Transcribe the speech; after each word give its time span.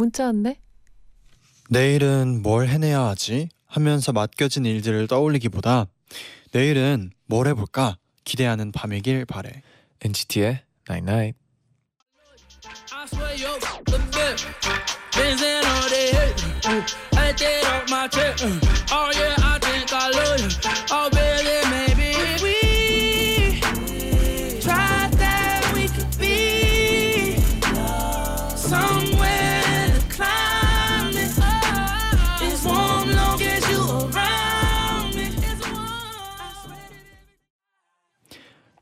문자 0.00 0.24
왔네. 0.24 0.56
내일은 1.68 2.40
뭘 2.40 2.68
해내야 2.68 3.02
하지 3.02 3.50
하면서 3.66 4.12
맡겨진 4.12 4.64
일들을 4.64 5.06
떠올리기보다 5.06 5.88
내일은 6.52 7.10
뭘 7.26 7.46
해볼까 7.48 7.98
기대하는 8.24 8.72
밤이길 8.72 9.26
바래. 9.26 9.62
NCT의 10.02 10.62
Night 10.88 11.12
Night. 11.12 11.38
I 17.16 17.32
did 17.36 17.90
my. 17.90 18.08
Oh 18.90 19.10
yeah, 19.14 19.34
I 19.38 19.58
think 19.60 19.92
I 19.92 20.08
love 20.10 20.40
you. 20.40 20.48
Oh 20.90 21.10
baby, 21.10 21.39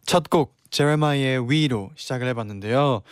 첫 0.09 0.25
곡 0.31 0.57
Jeremih의 0.71 1.51
oui로 1.51 1.91
시작을 1.97 2.27
해봤는데요. 2.29 3.03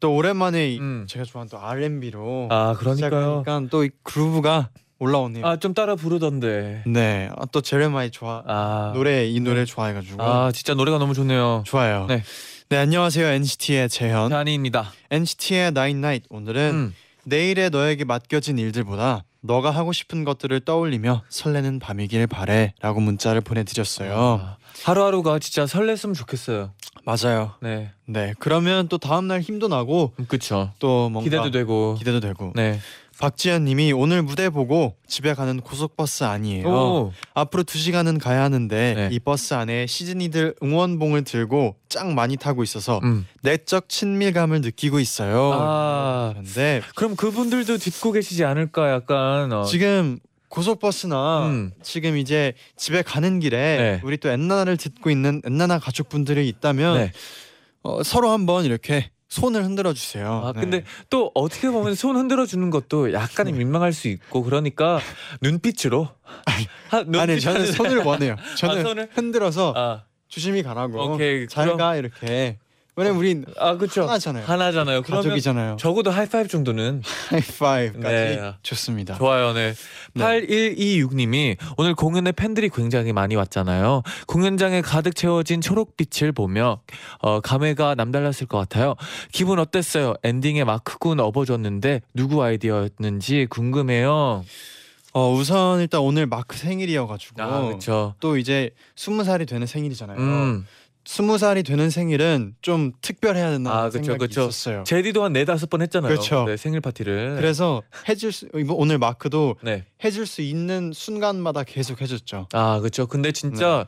또 0.00 0.14
오랜만에 0.14 0.70
이- 0.72 0.78
음. 0.78 1.04
제가 1.08 1.24
좋아하는 1.24 1.48
또 1.50 1.58
R&B로 1.60 2.48
아 2.50 2.74
그러니까요. 2.78 3.44
또이 3.70 3.90
groove가 4.02 4.70
올라오네요. 4.98 5.44
아 5.46 5.56
좀 5.58 5.74
따라 5.74 5.96
부르던데. 5.96 6.82
네, 6.86 7.28
아, 7.36 7.44
또 7.52 7.60
Jeremih 7.60 8.10
좋아 8.10 8.42
아 8.46 8.92
노래 8.94 9.26
이 9.26 9.38
노래 9.40 9.64
좋아해가지고 9.64 10.22
아 10.22 10.52
진짜 10.52 10.74
노래가 10.74 10.98
너무 10.98 11.14
좋네요. 11.14 11.62
좋아요. 11.66 12.06
네. 12.06 12.22
네 12.68 12.76
안녕하세요 12.78 13.26
NCT의 13.26 13.88
재현. 13.88 14.32
쟈니입니다. 14.32 14.92
NCT의 15.10 15.72
나인 15.72 16.00
나잇 16.00 16.22
오늘은 16.30 16.70
음. 16.72 16.94
내일의 17.24 17.70
너에게 17.70 18.04
맡겨진 18.04 18.58
일들보다 18.58 19.24
너가 19.40 19.70
하고 19.70 19.92
싶은 19.92 20.24
것들을 20.24 20.60
떠올리며 20.60 21.22
설레는 21.28 21.78
밤이길 21.78 22.26
바래라고 22.26 23.00
문자를 23.00 23.40
보내드렸어요. 23.40 24.40
아, 24.42 24.56
하루하루가 24.82 25.38
진짜 25.38 25.64
설렜으면 25.64 26.14
좋겠어요. 26.14 26.72
맞아요. 27.04 27.52
네, 27.60 27.92
네 28.06 28.34
그러면 28.38 28.88
또 28.88 28.98
다음 28.98 29.28
날 29.28 29.40
힘도 29.40 29.68
나고 29.68 30.12
음, 30.18 30.26
그쵸. 30.26 30.72
또 30.78 31.08
뭔가 31.10 31.24
기대도 31.24 31.50
되고. 31.50 31.94
기대도 31.98 32.20
되고. 32.20 32.52
네. 32.54 32.80
박지현 33.18 33.64
님이 33.64 33.92
오늘 33.92 34.22
무대 34.22 34.50
보고 34.50 34.96
집에 35.06 35.34
가는 35.34 35.60
고속버스 35.60 36.24
아니에요. 36.24 36.68
오. 36.68 37.12
앞으로 37.34 37.62
2 37.62 37.78
시간은 37.78 38.18
가야 38.18 38.42
하는데 38.42 38.94
네. 38.94 39.08
이 39.12 39.20
버스 39.20 39.54
안에 39.54 39.86
시즈니들 39.86 40.56
응원봉을 40.62 41.22
들고 41.22 41.76
짱 41.88 42.14
많이 42.14 42.36
타고 42.36 42.62
있어서 42.64 43.00
음. 43.04 43.26
내적 43.42 43.88
친밀감을 43.88 44.62
느끼고 44.62 44.98
있어요. 44.98 45.52
아. 45.54 46.30
그런데 46.32 46.82
그럼 46.96 47.14
그분들도 47.14 47.78
듣고 47.78 48.12
계시지 48.12 48.44
않을까 48.44 48.90
약간. 48.90 49.52
어. 49.52 49.64
지금 49.64 50.18
고속버스나 50.54 51.46
음. 51.48 51.72
지금 51.82 52.16
이제 52.16 52.54
집에 52.76 53.02
가는 53.02 53.40
길에 53.40 53.58
네. 53.76 54.00
우리 54.04 54.16
또 54.18 54.28
엔나나를 54.28 54.76
듣고 54.76 55.10
있는 55.10 55.42
엔나나 55.44 55.80
가족분들이 55.80 56.46
있다면 56.48 56.96
네. 56.98 57.12
어, 57.82 58.04
서로 58.04 58.30
한번 58.30 58.64
이렇게 58.64 59.10
손을 59.28 59.64
흔들어 59.64 59.92
주세요. 59.92 60.42
아 60.44 60.52
네. 60.52 60.60
근데 60.60 60.84
또 61.10 61.32
어떻게 61.34 61.68
보면 61.70 61.96
손 61.96 62.14
흔들어 62.16 62.46
주는 62.46 62.70
것도 62.70 63.12
약간 63.12 63.46
네. 63.46 63.52
민망할 63.52 63.92
수 63.92 64.06
있고 64.06 64.44
그러니까 64.44 65.00
눈빛으로. 65.42 66.08
하, 66.88 67.02
눈빛 67.02 67.18
아니 67.20 67.40
저는 67.40 67.72
손을 67.72 67.98
원해요. 67.98 68.36
저는 68.56 68.78
아, 68.78 68.82
손을? 68.82 69.08
흔들어서 69.12 69.74
아, 69.76 70.04
조심히 70.28 70.62
가라고. 70.62 71.14
오케이, 71.14 71.48
잘 71.48 71.64
그럼- 71.64 71.78
가 71.78 71.96
이렇게. 71.96 72.58
왜냐면 72.96 73.18
우린 73.18 73.44
아 73.58 73.76
그렇죠. 73.76 74.02
하나잖아요. 74.04 74.44
하나잖아요. 74.46 75.02
그러면 75.02 75.24
가족이잖아요. 75.24 75.76
적어도 75.80 76.10
하이파이브 76.10 76.48
정도는 76.48 77.02
하이파이브까지 77.30 78.14
네. 78.14 78.54
좋습니다. 78.62 79.16
좋아요, 79.16 79.52
네. 79.52 79.74
8126님이 80.16 81.56
오늘 81.76 81.94
공연에 81.94 82.30
팬들이 82.30 82.68
굉장히 82.68 83.12
많이 83.12 83.34
왔잖아요. 83.34 84.02
공연장에 84.28 84.80
가득 84.80 85.16
채워진 85.16 85.60
초록빛을 85.60 86.32
보며 86.32 86.80
어, 87.18 87.40
감회가 87.40 87.96
남달랐을 87.96 88.46
것 88.48 88.58
같아요. 88.58 88.94
기분 89.32 89.58
어땠어요? 89.58 90.14
엔딩에 90.22 90.62
마크군 90.62 91.18
업어줬는데 91.18 92.02
누구 92.14 92.44
아이디어였는지 92.44 93.48
궁금해요. 93.50 94.44
어 95.16 95.32
우선 95.32 95.80
일단 95.80 96.00
오늘 96.00 96.26
마크 96.26 96.56
생일이어가지고 96.56 97.40
아. 97.40 98.14
또 98.18 98.36
이제 98.36 98.70
스무 98.96 99.22
살이 99.22 99.46
되는 99.46 99.64
생일이잖아요. 99.64 100.18
음, 100.18 100.66
스무 101.06 101.36
살이 101.38 101.62
되는 101.62 101.90
생일은 101.90 102.54
좀 102.62 102.92
특별해야 103.02 103.50
된다는 103.50 103.78
아, 103.78 103.84
그쵸, 103.90 103.98
생각이 104.04 104.18
그쵸. 104.26 104.42
있었어요. 104.42 104.84
제디도 104.86 105.22
한 105.22 105.32
네다섯 105.34 105.68
번 105.68 105.82
했잖아요. 105.82 106.08
그렇죠. 106.08 106.44
네, 106.46 106.56
생일 106.56 106.80
파티를. 106.80 107.36
그래서 107.36 107.82
해줄 108.08 108.32
수 108.32 108.48
이번 108.54 108.76
오늘 108.76 108.98
마크도 108.98 109.56
네. 109.62 109.84
해줄 110.02 110.26
수 110.26 110.40
있는 110.40 110.92
순간마다 110.94 111.62
계속 111.62 112.00
해줬죠. 112.00 112.48
아, 112.52 112.78
그렇죠. 112.80 113.06
근데 113.06 113.32
진짜 113.32 113.86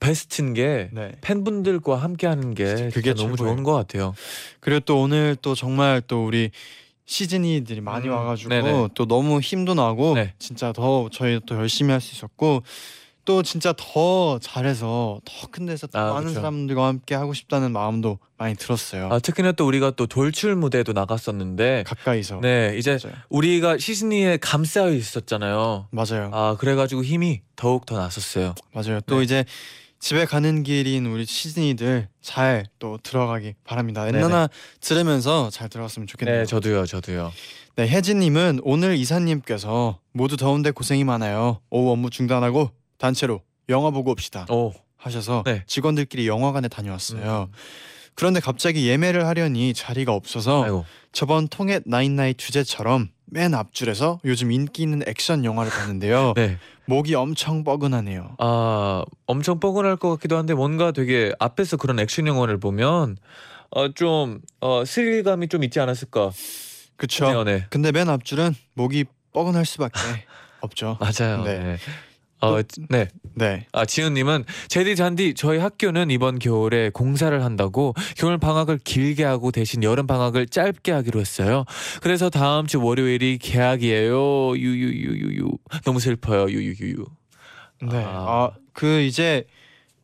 베스트인 0.00 0.54
게 0.54 0.88
네. 0.92 1.12
팬분들과 1.20 1.96
함께 1.96 2.26
하는 2.26 2.54
게 2.54 2.66
진짜 2.66 2.84
그게 2.94 3.14
진짜 3.14 3.22
너무 3.22 3.36
최고예요. 3.36 3.54
좋은 3.54 3.62
것 3.64 3.74
같아요. 3.74 4.14
그리고 4.58 4.80
또 4.80 5.00
오늘 5.02 5.36
또 5.40 5.54
정말 5.54 6.02
또 6.06 6.24
우리 6.24 6.50
시즈니들이 7.06 7.80
많이 7.80 8.08
음, 8.08 8.12
와가지고 8.12 8.48
네네. 8.48 8.88
또 8.94 9.06
너무 9.06 9.40
힘도 9.40 9.74
나고 9.74 10.14
네. 10.14 10.32
진짜 10.38 10.72
더 10.72 11.08
저희 11.12 11.40
또 11.46 11.56
열심히 11.56 11.90
할 11.92 12.00
수 12.00 12.14
있었고 12.14 12.62
또 13.30 13.44
진짜 13.44 13.72
더 13.76 14.40
잘해서 14.40 15.20
더 15.24 15.46
큰 15.52 15.64
데서 15.66 15.86
더 15.86 15.98
아, 15.98 16.14
많은 16.14 16.28
그쵸. 16.28 16.40
사람들과 16.40 16.86
함께 16.88 17.14
하고 17.14 17.32
싶다는 17.32 17.70
마음도 17.70 18.18
많이 18.38 18.56
들었어요. 18.56 19.08
아, 19.12 19.20
특히나 19.20 19.52
또 19.52 19.66
우리가 19.68 19.92
또 19.92 20.06
돌출 20.08 20.56
무대도 20.56 20.92
나갔었는데 20.92 21.84
가까이서. 21.86 22.40
네, 22.40 22.74
이제 22.76 22.98
맞아요. 23.02 23.16
우리가 23.28 23.78
시즈니에 23.78 24.36
감싸여 24.38 24.92
있었잖아요. 24.94 25.86
맞아요. 25.92 26.30
아, 26.32 26.56
그래가지고 26.58 27.04
힘이 27.04 27.42
더욱 27.54 27.86
더 27.86 27.96
났었어요. 27.98 28.54
맞아요. 28.72 29.00
또 29.06 29.18
네. 29.18 29.24
이제 29.24 29.44
집에 30.00 30.24
가는 30.24 30.62
길인 30.64 31.06
우리 31.06 31.24
시즈니들 31.24 32.08
잘 32.20 32.64
또 32.80 32.98
들어가기 33.02 33.54
바랍니다. 33.64 34.04
네네. 34.06 34.18
엔나나 34.18 34.48
들으면서 34.80 35.50
잘 35.50 35.68
들어갔으면 35.68 36.06
좋겠네요. 36.08 36.38
네, 36.40 36.44
저도요, 36.46 36.86
저도요. 36.86 37.32
네, 37.76 37.86
혜진님은 37.86 38.60
오늘 38.64 38.96
이사님께서 38.96 39.98
모두 40.12 40.36
더운데 40.36 40.70
고생이 40.72 41.04
많아요. 41.04 41.60
오후 41.70 41.92
업무 41.92 42.10
중단하고 42.10 42.70
단체로 43.00 43.40
영화 43.68 43.90
보고 43.90 44.12
옵시다 44.12 44.46
오, 44.50 44.72
하셔서 44.96 45.42
네. 45.46 45.64
직원들끼리 45.66 46.28
영화관에 46.28 46.68
다녀왔어요. 46.68 47.48
음. 47.50 47.52
그런데 48.14 48.38
갑자기 48.40 48.86
예매를 48.86 49.26
하려니 49.26 49.72
자리가 49.72 50.12
없어서 50.12 50.64
아이고, 50.64 50.84
저번 51.12 51.48
통해 51.48 51.80
나인나이 51.86 52.34
주제처럼 52.34 53.08
맨 53.24 53.54
앞줄에서 53.54 54.20
요즘 54.24 54.52
인기 54.52 54.82
있는 54.82 55.02
액션 55.06 55.44
영화를 55.44 55.72
봤는데요. 55.72 56.34
네. 56.36 56.58
목이 56.84 57.14
엄청 57.14 57.64
뻐근하네요. 57.64 58.34
아, 58.38 59.04
엄청 59.26 59.60
뻐근할 59.60 59.96
것 59.96 60.10
같기도 60.10 60.36
한데 60.36 60.54
뭔가 60.54 60.90
되게 60.92 61.32
앞에서 61.38 61.76
그런 61.76 61.98
액션 62.00 62.26
영화를 62.26 62.58
보면 62.58 63.16
어, 63.70 63.88
좀 63.92 64.40
어, 64.60 64.84
스릴감이 64.84 65.48
좀 65.48 65.62
있지 65.64 65.80
않았을까? 65.80 66.32
그쵸? 66.96 67.44
네, 67.44 67.58
네. 67.58 67.66
근데 67.70 67.92
맨 67.92 68.08
앞줄은 68.10 68.54
목이 68.74 69.04
뻐근할 69.32 69.64
수밖에 69.64 69.98
없죠. 70.60 70.98
맞아요. 71.00 71.44
네. 71.44 71.78
네. 72.42 72.48
어, 72.48 72.62
네. 72.88 73.08
네. 73.34 73.66
아 73.72 73.84
지은님은 73.84 74.44
제디 74.68 74.96
잔디 74.96 75.34
저희 75.34 75.58
학교는 75.58 76.10
이번 76.10 76.38
겨울에 76.38 76.90
공사를 76.90 77.44
한다고 77.44 77.94
겨울 78.16 78.38
방학을 78.38 78.78
길게 78.82 79.24
하고 79.24 79.50
대신 79.50 79.82
여름 79.82 80.06
방학을 80.06 80.46
짧게 80.46 80.92
하기로 80.92 81.20
했어요. 81.20 81.64
그래서 82.02 82.30
다음 82.30 82.66
주 82.66 82.82
월요일이 82.82 83.38
개학이에요. 83.38 84.56
유유유유유 84.56 85.50
너무 85.84 86.00
슬퍼요. 86.00 86.48
유유유유. 86.48 87.04
네. 87.82 88.04
아. 88.04 88.10
아, 88.28 88.50
그 88.72 89.00
이제 89.00 89.44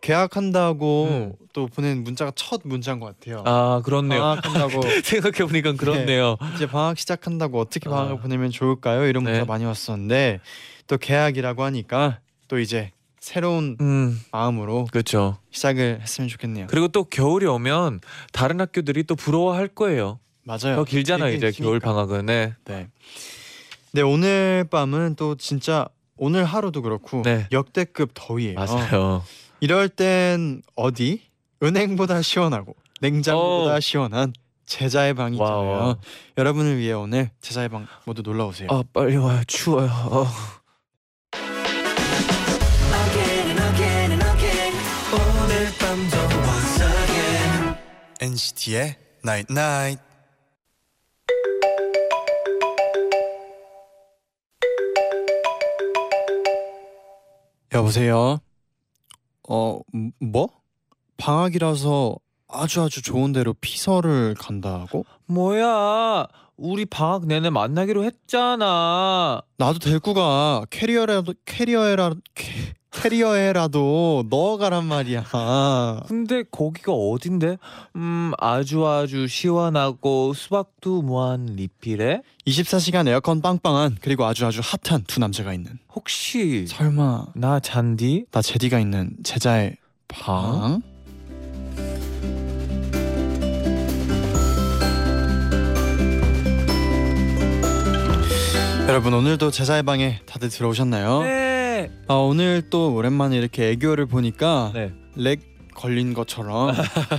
계약한다고 0.01 1.09
음. 1.11 1.33
또 1.53 1.67
보낸 1.67 2.05
문자가 2.05 2.31
첫 2.37 2.61
문자인 2.65 3.01
것 3.01 3.07
같아요. 3.07 3.43
아 3.47 3.81
그렇네요. 3.85 4.21
방학한다고 4.21 4.83
생각해 5.03 5.49
보니까 5.49 5.73
그렇네요. 5.73 6.37
이제 6.55 6.67
방학 6.67 6.99
시작한다고 6.99 7.59
어떻게 7.59 7.89
방학을 7.89 8.15
아. 8.15 8.21
보내면 8.21 8.51
좋을까요? 8.51 9.07
이런 9.07 9.25
문자 9.25 9.41
네. 9.41 9.45
많이 9.45 9.65
왔었는데 9.65 10.41
또 10.87 10.99
개학이라고 10.99 11.65
하니까 11.65 12.21
또 12.49 12.59
이제 12.59 12.93
새로운 13.21 13.77
음 13.81 14.21
마음으로 14.31 14.87
그렇죠. 14.93 15.39
시작을 15.51 15.99
했으면 16.01 16.29
좋겠네요. 16.29 16.67
그리고 16.69 16.89
또 16.89 17.05
겨울이 17.05 17.47
오면 17.47 18.01
다른 18.33 18.61
학교들이 18.61 19.05
또 19.05 19.17
부러워할 19.17 19.69
거예요. 19.69 20.21
맞아요. 20.45 20.77
더 20.77 20.85
길잖아요 20.85 21.35
이제 21.35 21.51
겨울 21.51 21.79
있으니까. 21.79 21.87
방학은. 21.93 22.27
네. 22.27 22.55
네. 22.67 22.89
네 23.93 24.03
오늘 24.03 24.67
밤은 24.71 25.17
또 25.17 25.35
진짜 25.35 25.89
오늘 26.17 26.45
하루도 26.45 26.83
그렇고 26.83 27.23
네. 27.23 27.47
역대급 27.51 28.11
더위예요. 28.15 28.55
맞아요. 28.55 29.25
이럴 29.61 29.89
땐 29.89 30.63
어디 30.77 31.23
은행보다 31.63 32.23
시원하고 32.23 32.77
냉장고보다 33.01 33.77
오. 33.77 33.81
시원한 33.81 34.33
재쟈의 34.67 35.15
방이 35.15 35.39
wow. 35.39 35.65
있잖아요. 35.65 35.97
여러분을 36.39 36.79
위해 36.79 36.93
오늘 36.93 37.31
제자의 37.41 37.69
방 37.69 37.87
모두 38.05 38.23
놀러 38.23 38.47
오세요. 38.47 38.69
아 38.71 38.83
빨리 38.93 39.17
와요. 39.17 39.43
추워요. 39.47 39.89
어. 39.89 40.27
NCT의 48.27 48.97
Night 49.25 49.53
Night. 49.53 50.03
여보세요. 57.73 58.41
어, 59.49 59.79
음, 59.95 60.11
뭐? 60.19 60.49
방학이라서 61.19 62.17
아주 62.57 62.83
아주 62.83 63.03
좋은 63.03 63.33
데로 63.33 63.55
피서를 63.61 64.35
간다고? 64.39 65.05
뭐야? 65.27 66.27
우리 66.57 66.87
방학 66.87 67.27
내내 67.27 67.51
만나기로 67.51 68.05
했잖아. 68.05 69.43
나도 69.59 69.79
데리고 69.79 70.15
가. 70.15 70.65
캐리어라도 70.71 71.35
캐리어에라 71.45 72.15
캐, 72.35 72.75
캐리어에라도 72.93 74.25
넣어가란 74.31 74.87
말이야. 74.87 75.25
근데 76.09 76.45
거기가 76.51 76.93
어딘데? 76.93 77.59
음 77.97 78.33
아주 78.39 78.87
아주 78.87 79.29
시원하고 79.29 80.33
수박도 80.33 81.03
무한 81.03 81.45
리필에 81.45 82.23
24시간 82.47 83.07
에어컨 83.07 83.43
빵빵한 83.43 83.99
그리고 84.01 84.25
아주 84.25 84.47
아주 84.47 84.63
핫한 84.63 85.05
두 85.07 85.21
남자가 85.21 85.53
있는. 85.53 85.79
혹시 85.95 86.67
설마 86.67 87.27
나 87.35 87.61
쟌디? 87.61 88.25
나 88.31 88.41
재디가 88.41 88.79
있는 88.81 89.11
재쟈의 89.25 89.77
방? 90.09 90.81
여러분 98.89 99.13
오늘도 99.15 99.51
재쟈의 99.51 99.83
방에 99.83 100.21
다들 100.27 100.49
들어오셨나요? 100.49 101.23
네. 101.23 101.91
아 102.09 102.15
오늘 102.15 102.63
또 102.71 102.95
오랜만에 102.95 103.37
이렇게 103.37 103.71
애교를 103.71 104.07
보니까 104.07 104.71
네. 104.75 104.93
lag 105.17 105.41
걸린 105.75 106.15
것처럼 106.15 106.75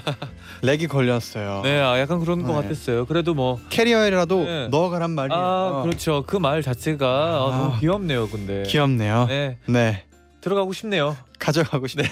lag이 0.63 0.87
걸렸어요. 0.87 1.61
네, 1.63 1.79
아, 1.79 1.99
약간 1.99 2.19
그런 2.19 2.41
것 2.41 2.53
네. 2.59 2.61
같았어요. 2.69 3.05
그래도 3.05 3.35
뭐 3.35 3.59
캐리어에라도 3.69 4.43
네. 4.45 4.67
넣어가란 4.69 5.11
말이에요. 5.11 5.39
아, 5.39 5.81
그렇죠. 5.83 6.23
그 6.25 6.37
말 6.39 6.63
자체가 6.63 7.05
아, 7.07 7.47
아. 7.53 7.57
너무 7.57 7.79
귀엽네요. 7.79 8.27
근데. 8.29 8.63
귀엽네요. 8.63 9.25
네. 9.27 9.57
네. 9.67 10.05
들어가고 10.41 10.73
싶네요. 10.73 11.15
가져가고 11.37 11.85
싶네. 11.87 12.07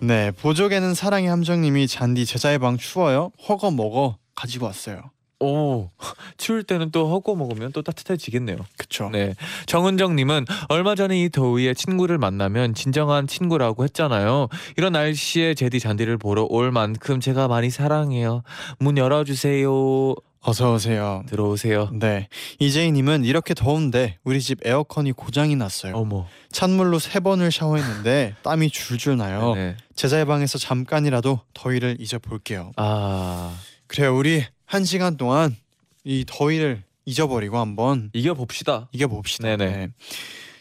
네, 0.00 0.30
보조개는 0.32 0.92
사랑의 0.94 1.30
함정님이 1.30 1.86
잔디 1.86 2.26
제자의 2.26 2.58
방 2.58 2.76
추워요. 2.76 3.30
허거 3.48 3.70
먹어 3.70 4.18
가지고 4.34 4.66
왔어요. 4.66 5.00
오. 5.40 5.90
추울 6.38 6.62
때는 6.62 6.90
또 6.90 7.08
허거 7.08 7.34
먹으면 7.34 7.72
또 7.72 7.82
따뜻해지겠네요. 7.82 8.56
그쵸? 8.78 9.10
네. 9.12 9.34
정은정님은 9.66 10.46
얼마 10.68 10.94
전에 10.94 11.20
이 11.20 11.28
더위에 11.28 11.74
친구를 11.74 12.18
만나면 12.18 12.74
진정한 12.74 13.26
친구라고 13.26 13.84
했잖아요. 13.84 14.48
이런 14.76 14.92
날씨에 14.92 15.54
제디 15.54 15.80
잔디를 15.80 16.16
보러 16.16 16.46
올 16.48 16.70
만큼 16.72 17.20
제가 17.20 17.48
많이 17.48 17.70
사랑해요. 17.70 18.42
문 18.78 18.96
열어주세요. 18.96 20.14
어서 20.48 20.74
오세요. 20.74 21.24
들어오세요. 21.28 21.90
네, 21.92 22.28
이재희님은 22.60 23.24
이렇게 23.24 23.52
더운데 23.52 24.16
우리 24.22 24.40
집 24.40 24.64
에어컨이 24.64 25.10
고장이 25.10 25.56
났어요. 25.56 25.96
어머. 25.96 26.26
찬물로 26.52 27.00
세 27.00 27.18
번을 27.18 27.50
샤워했는데 27.50 28.36
땀이 28.44 28.70
줄줄 28.70 29.16
나요. 29.16 29.54
네. 29.56 29.76
제자의 29.96 30.24
방에서 30.24 30.58
잠깐이라도 30.58 31.40
더위를 31.52 31.96
잊어볼게요. 31.98 32.70
아 32.76 33.58
그래요, 33.88 34.16
우리 34.16 34.44
한 34.66 34.84
시간 34.84 35.16
동안 35.16 35.56
이 36.04 36.24
더위를 36.26 36.82
잊어버리고 37.04 37.58
한번 37.58 38.10
이겨 38.12 38.34
봅시다. 38.34 38.88
이겨 38.92 39.06
봅시다. 39.06 39.44
네네. 39.56 39.76
네. 39.76 39.88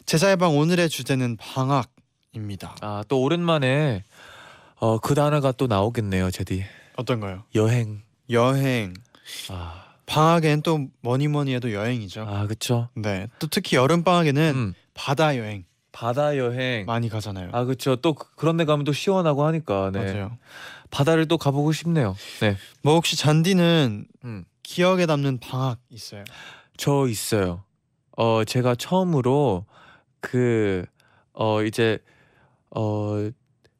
제자의 0.05 0.37
방 0.37 0.55
오늘의 0.57 0.89
주제는 0.89 1.37
방학입니다. 1.37 2.75
아 2.81 3.03
또 3.07 3.21
오랜만에 3.21 4.03
어 4.79 4.99
그 4.99 5.15
단어가 5.15 5.51
또 5.51 5.67
나오겠네요, 5.67 6.29
제디. 6.31 6.63
어떤가요? 6.97 7.43
여행. 7.55 8.01
여행. 8.29 8.93
아, 9.49 9.83
방학엔 10.05 10.61
또 10.61 10.87
뭐니 11.01 11.27
뭐니 11.27 11.53
해도 11.55 11.71
여행이죠. 11.73 12.25
아 12.29 12.45
그쵸. 12.47 12.89
네. 12.95 13.27
또 13.39 13.47
특히 13.47 13.75
여름 13.77 14.03
방학에는 14.03 14.51
음, 14.55 14.73
바다 14.93 15.35
여행 15.37 15.65
바다 15.91 16.37
여행. 16.37 16.85
많이 16.85 17.09
가잖아요. 17.09 17.49
아 17.53 17.63
그쵸. 17.63 17.95
또 17.95 18.13
그- 18.13 18.35
그런 18.35 18.57
데 18.57 18.65
가면 18.65 18.83
또 18.85 18.93
시원하고 18.93 19.45
하니까. 19.45 19.89
네. 19.93 19.99
맞아요. 20.13 20.37
바다를 20.91 21.27
또 21.27 21.37
가보고 21.37 21.71
싶네요. 21.71 22.15
네. 22.41 22.57
뭐 22.81 22.93
혹시 22.95 23.15
잔디는 23.17 24.05
음. 24.23 24.45
기억에 24.63 25.05
남는 25.05 25.39
방학 25.39 25.79
있어요? 25.89 26.23
저 26.77 27.07
있어요. 27.07 27.63
어 28.17 28.43
제가 28.43 28.75
처음으로 28.75 29.65
그 30.21 30.85
어 31.33 31.63
이제 31.63 31.99
어 32.75 33.29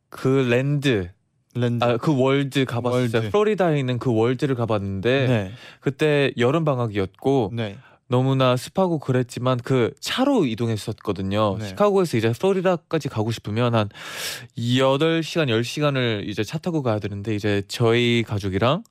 그 0.10 0.28
land 0.50 1.10
land. 1.56 1.84
아 1.84 1.98
그 1.98 2.18
world 2.18 2.64
가봤어요. 2.66 3.00
world. 3.02 3.30
플로리다에 3.32 3.80
있는 3.80 3.98
그 4.00 4.14
world를 4.14 4.56
가봤는데 4.56 5.28
네. 5.28 5.52
그때 5.82 6.32
여름 6.38 6.64
방학이었고 6.66 7.52
네. 7.54 7.78
너무나 8.08 8.56
습하고 8.56 9.00
그랬지만 9.00 9.58
그 9.64 9.92
차로 10.00 10.46
이동했었거든요. 10.46 11.58
네. 11.60 11.68
시카고에서 11.70 12.18
이제 12.18 12.32
플로리다까지 12.32 13.10
가고 13.10 13.32
싶으면 13.32 13.74
한 13.74 13.90
8시간, 14.58 15.48
10시간을 15.50 16.28
이제 16.28 16.44
차 16.44 16.58
타고 16.58 16.84
가야 16.84 17.00
되는데 17.00 17.34
이제 17.36 17.64
저희 17.68 18.24
가족이랑 18.28 18.84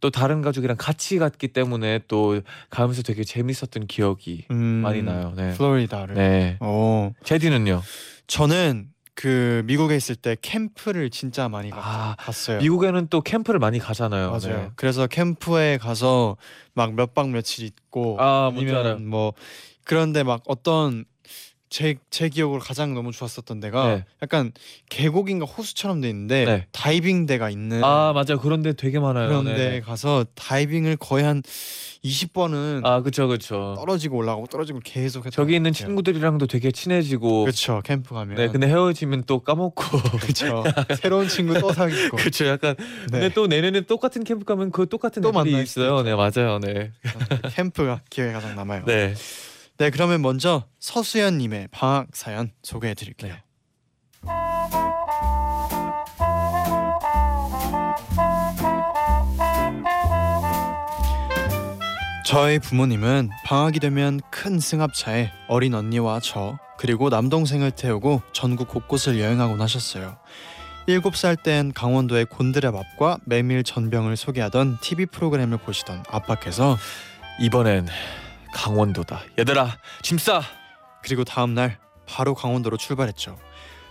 또 0.00 0.10
다른 0.10 0.42
가족이랑 0.42 0.76
같이 0.78 1.18
갔기 1.18 1.48
때문에 1.48 2.00
또 2.08 2.40
가면서 2.70 3.02
되게 3.02 3.24
재밌었던 3.24 3.86
기억이 3.86 4.44
음, 4.50 4.56
많이 4.56 5.02
나요. 5.02 5.32
네. 5.36 5.54
플로리다를. 5.54 6.14
네. 6.14 6.58
오. 6.60 7.14
제디는요? 7.24 7.82
저는 8.26 8.88
그 9.20 9.62
미국에 9.64 9.96
있을 9.96 10.14
때 10.14 10.36
캠프를 10.40 11.10
진짜 11.10 11.48
많이 11.48 11.70
갔, 11.70 11.78
아, 11.82 12.14
갔어요. 12.20 12.60
미국에는 12.60 13.08
또 13.08 13.20
캠프를 13.20 13.58
많이 13.58 13.80
가잖아요. 13.80 14.30
맞아요. 14.30 14.40
네. 14.60 14.70
그래서 14.76 15.08
캠프에 15.08 15.76
가서 15.76 16.36
막 16.74 16.92
몇 16.92 17.14
박 17.14 17.28
며칠 17.30 17.64
있고 17.64 18.16
아. 18.20 18.46
아니면 18.54 19.06
뭐 19.08 19.32
그런데 19.84 20.22
막 20.22 20.42
어떤 20.46 21.04
제, 21.70 21.96
제 22.10 22.28
기억으로 22.28 22.60
가장 22.60 22.94
너무 22.94 23.12
좋았었던 23.12 23.60
데가 23.60 23.86
네. 23.88 24.04
약간 24.22 24.52
계곡인가 24.88 25.44
호수처럼 25.44 26.00
돼 26.00 26.08
있는데 26.08 26.44
네. 26.44 26.66
다이빙 26.72 27.26
대가 27.26 27.50
있는 27.50 27.84
아, 27.84 28.12
맞아요. 28.14 28.38
그런 28.40 28.62
데 28.62 28.72
되게 28.72 28.98
많아요. 28.98 29.28
그런 29.28 29.44
네. 29.44 29.54
데 29.54 29.80
가서 29.80 30.24
다이빙을 30.34 30.96
거의 30.96 31.24
한 31.24 31.42
20번은 32.04 32.84
아, 32.86 33.02
그쵸, 33.02 33.28
그쵸. 33.28 33.74
떨어지고 33.76 34.16
올라가고 34.18 34.46
떨어지고 34.46 34.80
계속 34.82 35.20
했던 35.20 35.32
저기 35.32 35.52
것 35.52 35.56
있는 35.56 35.72
같아요. 35.72 35.86
친구들이랑도 35.88 36.46
되게 36.46 36.70
친해지고 36.70 37.42
그렇죠 37.44 37.82
캠프 37.84 38.14
가면 38.14 38.36
네, 38.36 38.48
근데 38.48 38.66
헤어지면 38.68 39.24
또 39.26 39.40
까먹고 39.40 39.74
그렇죠 40.22 40.64
새로운 41.00 41.28
친구 41.28 41.58
또 41.60 41.72
사귀고 41.72 42.16
그렇죠. 42.16 42.46
약간 42.46 42.76
네. 42.78 43.10
근데 43.10 43.28
또 43.30 43.46
내년에 43.46 43.82
똑같은 43.82 44.24
캠프 44.24 44.44
가면 44.44 44.70
그 44.70 44.88
똑같은 44.88 45.22
또 45.22 45.30
애들이 45.30 45.50
만날 45.52 45.62
있어요. 45.62 46.02
네, 46.02 46.14
맞아요. 46.14 46.58
네. 46.60 46.92
캠프가 47.54 48.00
기억에 48.10 48.32
가장 48.32 48.54
남아요 48.56 48.84
네. 48.86 49.14
네. 49.78 49.90
그러면 49.90 50.22
먼저 50.22 50.64
서수연 50.80 51.38
님의 51.38 51.68
방학 51.70 52.08
사연 52.12 52.50
소개해 52.62 52.94
드릴게요 52.94 53.34
네. 53.34 53.42
저희 62.26 62.58
부모님은 62.58 63.30
방학이 63.46 63.78
되면 63.80 64.20
큰 64.30 64.60
승합차에 64.60 65.30
어린 65.48 65.74
언니와 65.74 66.20
저 66.20 66.58
그리고 66.76 67.08
남동생을 67.08 67.70
태우고 67.70 68.20
전국 68.32 68.68
곳곳을 68.68 69.18
여행하곤 69.18 69.62
하셨어요. 69.62 70.18
7살 70.88 71.42
땐 71.42 71.72
강원도의 71.72 72.26
곤드레 72.26 72.70
밥과 72.70 73.18
메밀 73.24 73.64
전병을 73.64 74.16
소개하던 74.16 74.78
TV 74.82 75.06
프로그램을 75.06 75.56
보시던 75.56 76.04
아빠께서 76.10 76.76
이번엔 77.40 77.86
강원도다. 78.52 79.22
얘들아, 79.38 79.78
짐 80.02 80.18
싸. 80.18 80.42
그리고 81.02 81.24
다음 81.24 81.54
날 81.54 81.78
바로 82.06 82.34
강원도로 82.34 82.76
출발했죠. 82.76 83.36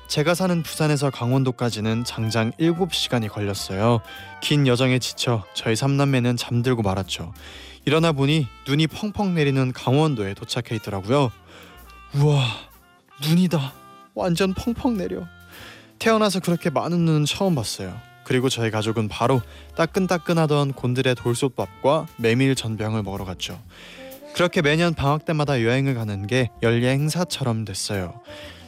제가 0.07 0.35
사는 0.35 0.63
부산에서 0.63 1.09
강원도까지는 1.09 2.05
장장 2.05 2.51
7시간이 2.53 3.29
걸렸어요. 3.29 4.01
긴 4.41 4.65
여정에 4.65 4.99
지쳐 4.99 5.43
저희 5.53 5.75
삼남매는 5.75 6.37
잠들고 6.37 6.81
말았죠. 6.81 7.33
일어나 7.85 8.11
보니 8.11 8.47
눈이 8.67 8.87
펑펑 8.87 9.35
내리는 9.35 9.71
강원도에 9.73 10.33
도착해 10.33 10.75
있더라고요. 10.77 11.31
우와, 12.15 12.41
눈이다. 13.21 13.73
완전 14.13 14.53
펑펑 14.53 14.97
내려. 14.97 15.25
태어나서 15.99 16.39
그렇게 16.39 16.69
많은 16.69 16.99
눈은 16.99 17.25
처음 17.25 17.55
봤어요. 17.55 17.99
그리고 18.23 18.49
저희 18.49 18.71
가족은 18.71 19.07
바로 19.07 19.41
따끈따끈하던 19.75 20.73
곤드레 20.73 21.13
돌솥밥과 21.15 22.07
메밀 22.17 22.55
전병을 22.55 23.03
먹으러 23.03 23.25
갔죠. 23.25 23.61
그렇게 24.37 24.61
매년 24.61 24.93
방학 24.93 25.25
때마다 25.25 25.63
여행을 25.63 25.95
가는 25.95 26.27
게 26.27 26.51
연례 26.61 26.91
행사처럼 26.91 27.65
됐어요. 27.65 28.21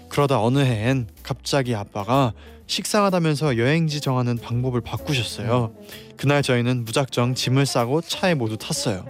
그러다 0.10 0.42
어느 0.42 0.58
해엔 0.58 1.08
갑자기 1.22 1.76
아빠가 1.76 2.34
식상하다면서 2.66 3.56
여행지 3.60 4.02
정하는 4.02 4.40
방법을 4.40 4.82
바꾸셨어요. 4.82 5.72
그날 6.18 6.42
저희는 6.42 6.86
무작정 6.86 7.36
짐을 7.36 7.68
싸고 7.68 8.02
차에 8.02 8.34
모두 8.34 8.58
탔어요. 8.58 9.06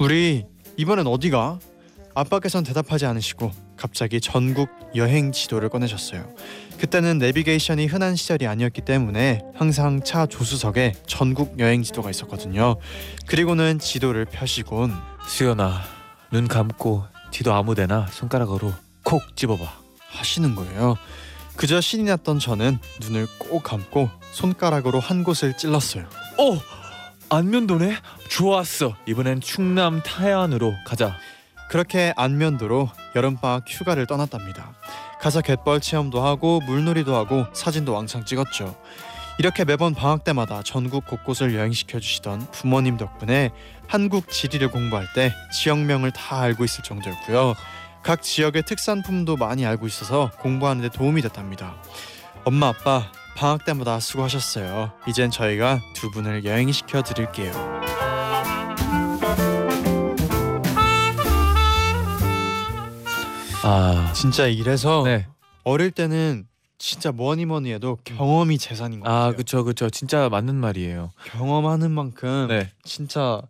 우리 0.00 0.44
이번엔 0.76 1.06
어디가? 1.06 1.60
아빠께선 2.16 2.64
대답하지 2.64 3.06
않으시고 3.06 3.52
갑자기 3.76 4.20
전국 4.20 4.70
여행 4.96 5.30
지도를 5.30 5.68
꺼내셨어요. 5.68 6.34
그때는 6.80 7.18
내비게이션이 7.18 7.86
흔한 7.86 8.16
시절이 8.16 8.48
아니었기 8.48 8.80
때문에 8.80 9.42
항상 9.54 10.02
차 10.02 10.26
조수석에 10.26 10.94
전국 11.06 11.60
여행 11.60 11.84
지도가 11.84 12.10
있었거든요. 12.10 12.74
그리고는 13.26 13.78
지도를 13.78 14.24
펴시곤 14.24 15.09
수연아 15.30 15.80
눈 16.32 16.48
감고 16.48 17.04
지도 17.30 17.54
아무데나 17.54 18.08
손가락으로 18.10 18.74
콕 19.04 19.36
집어봐. 19.36 19.64
하시는 20.08 20.56
거예요. 20.56 20.96
그저 21.56 21.80
신이 21.80 22.02
났던 22.02 22.40
저는 22.40 22.78
눈을 23.00 23.28
꼭 23.38 23.62
감고 23.62 24.10
손가락으로 24.32 24.98
한 24.98 25.22
곳을 25.22 25.56
찔렀어요. 25.56 26.04
오 26.36 26.58
안면도네. 27.28 27.96
좋았어. 28.28 28.96
이번엔 29.06 29.40
충남 29.40 30.02
타안으로 30.02 30.74
가자. 30.84 31.16
그렇게 31.70 32.12
안면도로 32.16 32.90
여름방학 33.14 33.64
휴가를 33.68 34.06
떠났답니다. 34.06 34.74
가서 35.20 35.42
갯벌 35.42 35.80
체험도 35.80 36.26
하고 36.26 36.60
물놀이도 36.66 37.14
하고 37.14 37.46
사진도 37.52 37.94
왕창 37.94 38.24
찍었죠. 38.24 38.76
이렇게 39.38 39.64
매번 39.64 39.94
방학 39.94 40.24
때마다 40.24 40.62
전국 40.62 41.06
곳곳을 41.06 41.54
여행시켜 41.54 41.98
주시던 41.98 42.50
부모님 42.50 42.96
덕분에 42.96 43.50
한국 43.86 44.30
지리를 44.30 44.68
공부할 44.70 45.06
때 45.14 45.32
지역명을 45.52 46.12
다 46.12 46.40
알고 46.40 46.64
있을 46.64 46.84
정도였고요. 46.84 47.54
각 48.02 48.22
지역의 48.22 48.64
특산품도 48.64 49.36
많이 49.36 49.64
알고 49.66 49.86
있어서 49.86 50.30
공부하는 50.38 50.82
데 50.82 50.88
도움이 50.88 51.22
됐답니다. 51.22 51.74
엄마 52.44 52.68
아빠 52.68 53.10
방학 53.36 53.64
때마다 53.64 54.00
수고하셨어요. 54.00 54.92
이젠 55.06 55.30
저희가 55.30 55.80
두 55.94 56.10
분을 56.10 56.44
여행시켜 56.44 57.02
드릴게요. 57.02 57.52
아 63.62 64.12
진짜 64.14 64.46
이래서 64.46 65.02
네. 65.04 65.26
어릴 65.64 65.90
때는 65.90 66.46
진짜 66.80 67.12
뭐니 67.12 67.44
뭐니 67.44 67.70
해도 67.72 67.98
경험이 68.04 68.56
재산인 68.56 69.00
것 69.00 69.04
같아요. 69.04 69.22
아 69.22 69.32
그쵸 69.36 69.64
그쵸 69.64 69.90
진짜 69.90 70.30
맞는 70.30 70.54
말이에요. 70.54 71.12
경험하는 71.26 71.90
만큼 71.90 72.46
네. 72.48 72.70
진짜 72.84 73.42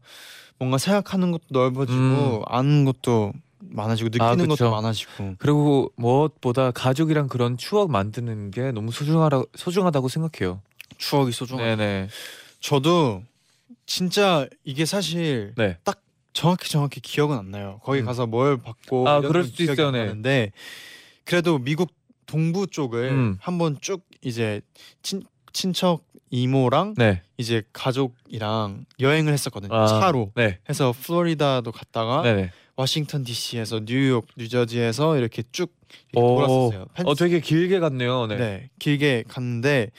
뭔가 0.59 0.79
생각하는 0.79 1.31
것도 1.31 1.45
넓어지고 1.51 1.95
음. 1.97 2.43
아는 2.47 2.85
것도 2.85 3.33
많아지고 3.61 4.09
느끼는 4.09 4.27
아, 4.27 4.35
그쵸. 4.35 4.49
것도 4.49 4.71
많아지고 4.73 5.37
그리고 5.39 5.93
무엇보다 5.95 6.73
가족이랑 6.73 7.29
그런 7.29 7.57
추억 7.57 7.93
만드는 7.93 8.51
게 8.51 8.73
너무 8.73 8.91
소중하다 8.91 9.43
소중하다고 9.55 10.09
생각해요. 10.09 10.61
추억이 10.99 11.31
소중하고 11.31 11.65
네네. 11.65 12.09
저도 12.59 13.23
진짜 13.87 14.49
이게 14.65 14.85
사실 14.85 15.55
네. 15.57 15.79
정확히 16.33 16.69
정확히 16.69 17.01
기억은 17.01 17.39
안 17.39 17.53
나요. 17.53 17.81
거기 17.85 18.01
음. 18.01 18.07
가서 18.07 18.27
뭘 18.27 18.57
받고 18.57 19.09
아, 19.09 19.19
이런 19.19 19.29
그럴 19.29 19.43
건 19.45 19.51
수도 19.53 19.57
기억이 19.63 19.73
있어요, 19.75 19.87
안 19.87 19.93
네. 19.93 19.99
나는데 20.01 20.53
그래도 21.25 21.59
미국 21.59 21.93
동부 22.31 22.69
쪽을 22.69 23.11
음. 23.11 23.37
한번 23.41 23.77
쭉 23.81 24.03
이제 24.23 24.61
친 25.03 25.23
친척 25.53 26.05
이모랑 26.31 26.95
네. 26.97 27.23
이제 27.39 27.63
가족이랑 27.73 28.85
여행을 29.01 29.33
했었거든요. 29.33 29.75
아. 29.75 29.87
차로 29.89 30.31
네. 30.37 30.59
해서 30.69 30.95
플로리다도 30.97 31.73
갔다가 31.73 32.23
네네. 32.23 32.53
워싱턴 32.77 33.25
D.C.에서 33.25 33.81
뉴욕, 33.85 34.27
뉴저지에서 34.37 35.17
이렇게 35.19 35.43
쭉 35.51 35.75
이렇게 36.13 36.25
오. 36.25 36.37
돌았었어요. 36.37 36.87
펜- 36.95 37.07
어 37.09 37.15
되게 37.17 37.41
길게 37.41 37.81
갔네요. 37.81 38.27
네. 38.29 38.37
네. 38.37 38.71
길게 38.79 39.25
갔는데 39.27 39.91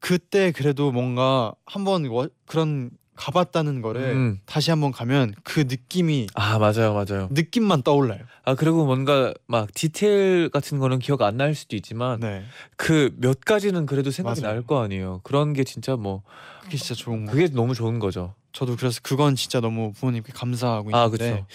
그때 0.00 0.52
그래도 0.52 0.90
뭔가 0.90 1.52
한번 1.66 2.06
워- 2.06 2.28
그런 2.46 2.90
가봤다는 3.18 3.82
거를 3.82 4.00
음. 4.14 4.40
다시 4.46 4.70
한번 4.70 4.92
가면 4.92 5.34
그 5.42 5.60
느낌이 5.66 6.28
아 6.34 6.58
맞아요 6.58 6.94
맞아요. 6.94 7.28
느낌만 7.32 7.82
떠올라요. 7.82 8.20
아 8.44 8.54
그리고 8.54 8.86
뭔가 8.86 9.34
막 9.48 9.68
디테일 9.74 10.50
같은 10.50 10.78
거는 10.78 11.00
기억 11.00 11.20
안 11.22 11.36
날 11.36 11.54
수도 11.54 11.74
있지만 11.76 12.20
네, 12.20 12.44
그 12.76 13.10
몇 13.18 13.40
가지는 13.40 13.86
그래도 13.86 14.10
생각이 14.10 14.40
맞아요. 14.40 14.54
날거 14.54 14.82
아니에요. 14.82 15.20
그런 15.24 15.52
게 15.52 15.64
진짜 15.64 15.96
뭐 15.96 16.22
그게 16.62 16.76
진짜 16.76 16.94
좋은 16.94 17.26
거. 17.26 17.32
그게 17.32 17.48
너무 17.48 17.74
좋은 17.74 17.98
거죠. 17.98 18.34
저도 18.52 18.76
그래서 18.76 19.00
그건 19.02 19.34
진짜 19.36 19.60
너무 19.60 19.92
부모님께 19.92 20.32
감사하고 20.32 20.90
아 20.96 21.04
있는데 21.06 21.24
그렇죠. 21.30 21.46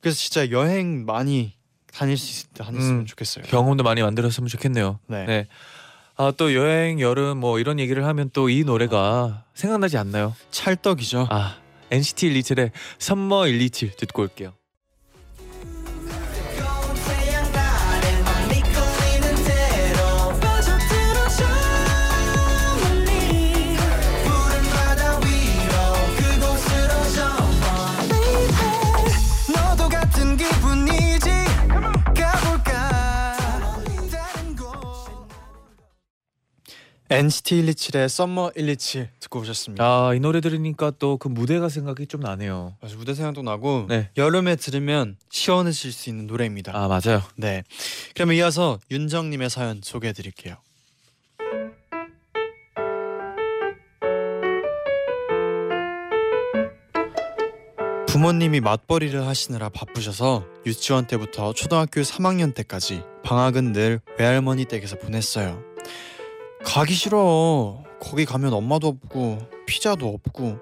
그래서 0.00 0.16
진짜 0.18 0.50
여행 0.50 1.04
많이 1.06 1.54
다닐 1.92 2.16
수 2.18 2.30
있을 2.30 2.48
때 2.50 2.62
다녔으면 2.64 3.00
음, 3.00 3.06
좋겠어요. 3.06 3.44
경험도 3.46 3.82
많이 3.82 4.02
만들었으면 4.02 4.48
좋겠네요. 4.48 4.98
네. 5.06 5.24
네. 5.26 5.46
아 6.18 6.32
또 6.36 6.54
여행 6.54 7.00
여름 7.00 7.38
뭐 7.38 7.58
이런 7.58 7.78
얘기를 7.78 8.04
하면 8.06 8.30
또 8.32 8.48
이 8.48 8.64
노래가 8.64 9.44
생각나지 9.54 9.98
않나요? 9.98 10.34
찰떡이죠. 10.50 11.28
아 11.30 11.56
NCT 11.90 12.30
127의 12.30 12.70
썸머 12.98 13.44
127 13.44 13.96
듣고 13.96 14.22
올게요. 14.22 14.54
NCT 37.08 37.62
127의 37.62 38.08
썸머 38.08 38.50
127 38.56 39.08
듣고 39.20 39.40
오셨습니다. 39.40 39.84
아 39.84 40.12
이 40.14 40.20
노래 40.20 40.40
들으니까 40.40 40.90
또 40.98 41.16
그 41.18 41.28
무대가 41.28 41.68
생각이 41.68 42.06
좀 42.06 42.20
나네요. 42.20 42.74
맞아 42.80 42.96
무대 42.96 43.14
생각도 43.14 43.42
나고 43.42 43.86
네. 43.88 44.10
여름에 44.16 44.56
들으면 44.56 45.16
시원해질 45.30 45.92
수 45.92 46.10
있는 46.10 46.26
노래입니다. 46.26 46.72
아 46.74 46.88
맞아요. 46.88 47.22
네. 47.36 47.62
그러면 48.14 48.36
이어서 48.36 48.78
윤정님의 48.90 49.50
사연 49.50 49.80
소개해 49.82 50.12
드릴게요. 50.12 50.56
부모님이 58.06 58.60
맞벌이를 58.60 59.26
하시느라 59.26 59.68
바쁘셔서 59.68 60.46
유치원 60.64 61.06
때부터 61.06 61.52
초등학교 61.52 62.00
3학년 62.00 62.54
때까지 62.54 63.02
방학은 63.24 63.72
늘 63.72 64.00
외할머니 64.18 64.64
댁에서 64.64 64.96
보냈어요. 64.96 65.62
가기 66.66 66.94
싫어. 66.94 67.82
거기 68.00 68.24
가면 68.24 68.52
엄마도 68.52 68.88
없고 68.88 69.38
피자도 69.66 70.08
없고 70.08 70.58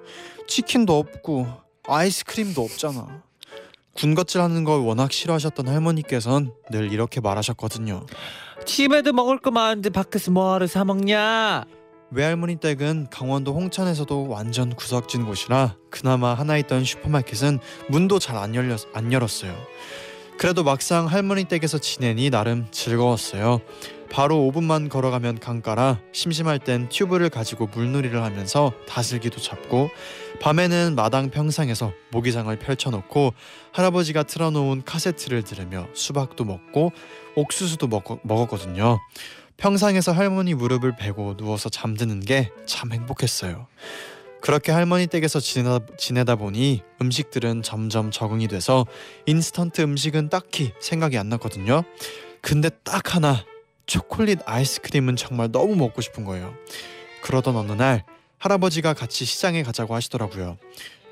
치킨도 0.46 0.96
없고 0.98 1.46
아이스크림도 1.88 2.62
없잖아. 2.62 3.22
군것질하는 3.94 4.64
걸 4.64 4.80
워낙 4.80 5.12
싫어하셨던 5.12 5.66
할머니께선 5.68 6.52
늘 6.70 6.92
이렇게 6.92 7.20
말하셨거든요. 7.20 8.06
집에도 8.66 9.12
먹을 9.12 9.38
거 9.38 9.50
많은데 9.50 9.90
밖에서 9.90 10.30
뭐하러 10.30 10.66
사 10.66 10.84
먹냐? 10.84 11.64
외할머니 12.10 12.56
댁은 12.56 13.08
강원도 13.10 13.54
홍천에서도 13.54 14.28
완전 14.28 14.74
구석진 14.74 15.24
곳이라 15.24 15.76
그나마 15.90 16.34
하나 16.34 16.56
있던 16.58 16.84
슈퍼마켓은 16.84 17.58
문도 17.88 18.18
잘 18.18 18.36
안 18.36 18.54
열렸 18.54 18.80
안 18.94 19.12
열었어요. 19.12 19.52
그래도 20.38 20.62
막상 20.64 21.06
할머니 21.06 21.44
댁에서 21.44 21.78
지내니 21.78 22.30
나름 22.30 22.66
즐거웠어요. 22.70 23.60
바로 24.10 24.36
5분만 24.36 24.88
걸어가면 24.90 25.40
강가라 25.40 26.00
심심할 26.12 26.58
땐 26.60 26.88
튜브를 26.88 27.30
가지고 27.30 27.66
물놀이를 27.66 28.22
하면서 28.22 28.72
다슬기도 28.86 29.40
잡고 29.40 29.90
밤에는 30.40 30.94
마당 30.94 31.30
평상에서 31.30 31.92
모기장을 32.12 32.56
펼쳐놓고 32.58 33.32
할아버지가 33.72 34.24
틀어놓은 34.24 34.84
카세트를 34.84 35.42
들으며 35.42 35.88
수박도 35.94 36.44
먹고 36.44 36.92
옥수수도 37.34 37.88
먹, 37.88 38.20
먹었거든요. 38.22 39.00
평상에서 39.56 40.12
할머니 40.12 40.54
무릎을 40.54 40.96
베고 40.96 41.36
누워서 41.36 41.68
잠드는 41.68 42.20
게 42.20 42.50
참 42.66 42.92
행복했어요. 42.92 43.66
그렇게 44.44 44.72
할머니 44.72 45.06
댁에서 45.06 45.40
지내다, 45.40 45.86
지내다 45.96 46.36
보니 46.36 46.82
음식들은 47.00 47.62
점점 47.62 48.10
적응이 48.10 48.46
돼서 48.46 48.84
인스턴트 49.24 49.80
음식은 49.80 50.28
딱히 50.28 50.72
생각이 50.80 51.16
안 51.16 51.30
났거든요. 51.30 51.82
근데 52.42 52.68
딱 52.68 53.14
하나 53.14 53.42
초콜릿 53.86 54.40
아이스크림은 54.44 55.16
정말 55.16 55.50
너무 55.50 55.76
먹고 55.76 56.02
싶은 56.02 56.26
거예요. 56.26 56.54
그러던 57.22 57.56
어느 57.56 57.72
날 57.72 58.04
할아버지가 58.36 58.92
같이 58.92 59.24
시장에 59.24 59.62
가자고 59.62 59.94
하시더라고요. 59.94 60.58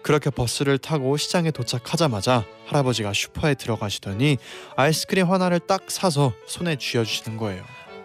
그렇게 0.03 0.29
버스를 0.29 0.77
타고 0.77 1.17
시장에 1.17 1.53
도착하자마자 1.53 2.45
할아버지가 2.67 3.15
슈퍼에 3.15 3.55
들어가시더니 3.55 4.37
아이스크림 4.77 5.31
하나를 5.31 5.59
딱 5.61 5.91
사서 5.91 6.35
손에 6.47 6.77
쥐어주시는 6.77 7.39
거예요. 7.39 7.65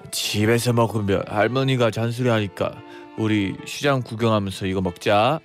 집에서 0.09 0.71
먹으면 0.71 1.25
할머니가 1.27 1.91
잔소리하니까 1.91 2.81
우리 3.17 3.55
시장 3.65 4.01
구경하면서 4.01 4.65
이거 4.67 4.81
먹자. 4.81 5.39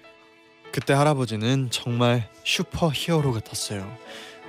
그때 0.73 0.93
할아버지는 0.93 1.69
정말 1.71 2.29
슈퍼 2.45 2.91
히어로 2.93 3.33
같았어요. 3.33 3.97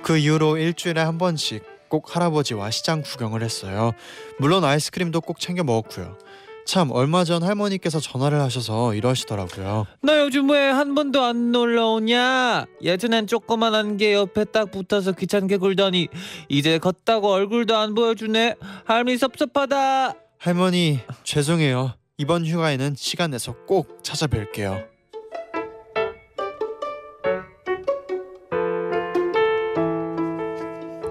그 0.02 0.16
이후로 0.18 0.58
일주일에 0.58 1.00
한 1.00 1.18
번씩 1.18 1.62
꼭 1.88 2.14
할아버지와 2.14 2.70
시장 2.70 3.02
구경을 3.02 3.42
했어요. 3.42 3.92
물론 4.38 4.64
아이스크림도 4.64 5.20
꼭 5.22 5.38
챙겨 5.40 5.64
먹었고요. 5.64 6.18
참 6.66 6.90
얼마 6.92 7.24
전 7.24 7.42
할머니께서 7.42 8.00
전화를 8.00 8.40
하셔서 8.40 8.94
이러시더라고요. 8.94 9.86
너 10.02 10.18
요즘 10.20 10.48
왜 10.50 10.70
한 10.72 10.94
번도 10.94 11.22
안 11.22 11.52
놀러 11.52 11.88
오냐? 11.92 12.64
예전엔 12.82 13.26
조그만한 13.26 13.98
게 13.98 14.14
옆에 14.14 14.44
딱 14.46 14.70
붙어서 14.70 15.12
귀찮게 15.12 15.58
굴더니 15.58 16.08
이제 16.48 16.78
걷다고 16.78 17.28
얼굴도 17.30 17.76
안 17.76 17.94
보여주네. 17.94 18.54
할미 18.86 19.18
섭섭하다. 19.18 20.14
할머니 20.38 21.00
죄송해요. 21.22 21.94
이번 22.16 22.46
휴가에는 22.46 22.94
시간 22.96 23.32
내서 23.32 23.56
꼭 23.66 24.00
찾아뵐게요. 24.04 24.86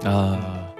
아, 0.06 0.74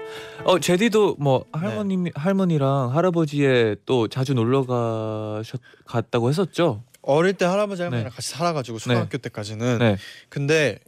어 0.44 0.58
제디도 0.58 1.16
뭐 1.18 1.44
할머니 1.52 2.10
할머니랑 2.14 2.96
할아버지에 2.96 3.76
또 3.84 4.08
자주 4.08 4.32
놀러 4.32 4.64
가셨 4.64 5.60
갔다고 5.84 6.30
했었죠. 6.30 6.82
어릴 7.02 7.34
때 7.34 7.44
할아버지 7.44 7.82
할머니랑 7.82 8.10
네. 8.10 8.14
같이 8.14 8.30
살아가지고 8.30 8.78
초등학교 8.78 9.18
때까지는 9.18 9.78
네. 9.78 9.96
근데 10.30 10.78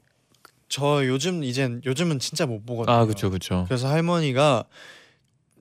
저 0.70 1.06
요즘 1.06 1.44
이젠 1.44 1.82
요즘은 1.84 2.20
진짜 2.20 2.46
못 2.46 2.64
보거든요. 2.64 2.96
아 2.96 3.04
그렇죠 3.04 3.28
그렇죠. 3.28 3.66
그래서 3.68 3.86
할머니가 3.88 4.64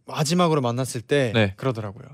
마지막으로 0.05 0.61
만났을 0.61 1.01
때 1.01 1.33
네. 1.35 1.53
그러더라고요. 1.57 2.05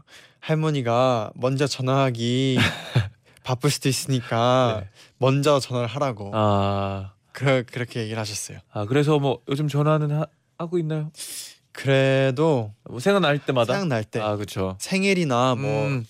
할머니가 0.42 1.32
먼저 1.36 1.66
전화하기 1.68 2.58
바쁠 3.44 3.70
수도 3.70 3.88
있으니까 3.90 4.82
네. 4.82 4.90
먼저 5.18 5.60
전화를 5.60 5.88
하라고 5.88 6.32
아, 6.34 7.14
그 7.32 7.64
그렇게 7.72 8.02
얘기를 8.02 8.20
하셨어요. 8.20 8.60
아 8.72 8.86
그래서 8.86 9.18
뭐 9.20 9.42
요즘 9.48 9.68
전화는 9.68 10.12
하, 10.12 10.26
하고 10.58 10.78
있나요? 10.78 11.12
그래도 11.72 12.74
뭐 12.90 13.00
생각날 13.00 13.40
때마다. 13.40 13.74
생각날 13.74 14.04
때 14.04 14.20
아 14.20 14.36
그렇죠. 14.36 14.76
생일이나 14.80 15.56
뭐 15.56 15.88
음, 15.88 16.06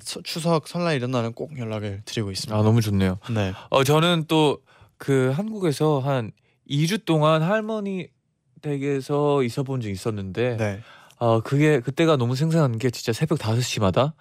서- 0.00 0.20
추석 0.22 0.68
설날 0.68 0.94
이런 0.96 1.10
날은 1.10 1.32
꼭 1.32 1.58
연락을 1.58 2.02
드리고 2.04 2.30
있습니다. 2.30 2.56
아 2.58 2.62
너무 2.62 2.80
좋네요. 2.82 3.18
네. 3.30 3.52
어 3.70 3.84
저는 3.84 4.24
또 4.28 4.58
그 4.98 5.30
한국에서 5.36 5.98
한 6.00 6.32
2주 6.70 7.04
동안 7.04 7.42
할머니 7.42 8.08
댁에서 8.62 9.42
있어 9.42 9.62
본 9.62 9.82
적이 9.82 9.92
있었는데 9.92 10.56
네. 10.56 10.80
어 11.18 11.40
그게 11.40 11.80
그때가 11.80 12.16
너무 12.16 12.36
생생한 12.36 12.78
게 12.78 12.90
진짜 12.90 13.12
새벽 13.12 13.38
5시마다 13.38 14.12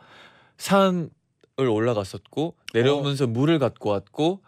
산을 0.57 1.09
올라갔었고 1.57 2.55
내려오면서 2.73 3.27
물을 3.27 3.59
갖고 3.59 3.89
왔고 3.89 4.41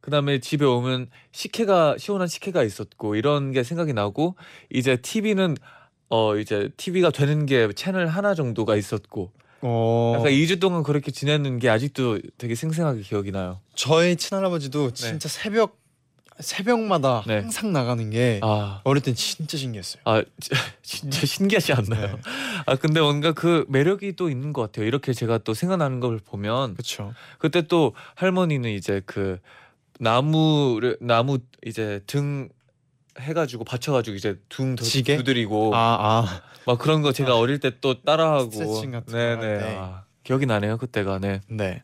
그다음에 0.00 0.40
집에 0.40 0.64
오면 0.64 1.08
식혜가 1.30 1.96
시원한 1.98 2.26
식혜가 2.26 2.64
있었고 2.64 3.14
이런 3.14 3.52
게 3.52 3.62
생각이 3.62 3.92
나고 3.92 4.34
이제 4.70 4.96
TV는 4.96 5.56
어 6.10 6.36
이제 6.36 6.70
TV가 6.76 7.10
되는 7.10 7.46
게 7.46 7.72
채널 7.74 8.08
하나 8.08 8.34
정도가 8.34 8.74
있었고 8.76 9.30
어 9.62 10.14
약간 10.16 10.32
2주 10.32 10.60
동안 10.60 10.82
그렇게 10.82 11.12
지냈는 11.12 11.60
게 11.60 11.68
아직도 11.68 12.18
되게 12.36 12.56
생생하게 12.56 13.02
기억이 13.02 13.30
나요. 13.30 13.60
저희 13.76 14.16
친할아버지도 14.16 14.90
진짜 14.90 15.28
새벽 15.28 15.78
새벽마다 16.42 17.22
네. 17.26 17.36
항상 17.40 17.72
나가는 17.72 18.10
게 18.10 18.40
아 18.42 18.80
어릴 18.84 19.02
땐 19.02 19.14
진짜 19.14 19.56
신기했어요. 19.56 20.02
아 20.04 20.22
지- 20.40 20.50
진짜 20.82 21.24
신기하지 21.26 21.72
않나요? 21.72 22.06
네. 22.16 22.22
아 22.66 22.76
근데 22.76 23.00
뭔가 23.00 23.32
그 23.32 23.64
매력이 23.68 24.16
또 24.16 24.28
있는 24.28 24.52
것 24.52 24.62
같아요. 24.62 24.86
이렇게 24.86 25.12
제가 25.12 25.38
또 25.38 25.54
생각나는 25.54 26.00
걸 26.00 26.18
보면 26.18 26.74
그렇죠. 26.74 27.14
그때 27.38 27.62
또 27.62 27.94
할머니는 28.16 28.70
이제 28.70 29.00
그 29.06 29.38
나무를 29.98 30.98
나무 31.00 31.38
이제 31.64 32.00
등 32.06 32.48
해가지고 33.20 33.64
받쳐가지고 33.64 34.16
이제 34.16 34.38
등 34.48 34.74
더- 34.74 34.84
지게? 34.84 35.16
두드리고 35.16 35.74
아 35.74 35.78
아. 36.24 36.42
막 36.66 36.78
그런 36.78 37.02
거 37.02 37.12
제가 37.12 37.36
어릴 37.36 37.58
때 37.60 37.70
또 37.80 38.00
따라하고 38.02 38.50
스트레칭 38.50 38.90
같은 38.92 39.12
네네 39.14 39.58
때. 39.58 39.76
아, 39.78 40.04
기억이 40.24 40.46
나네요 40.46 40.78
그때가 40.78 41.18
네. 41.18 41.40
네. 41.48 41.82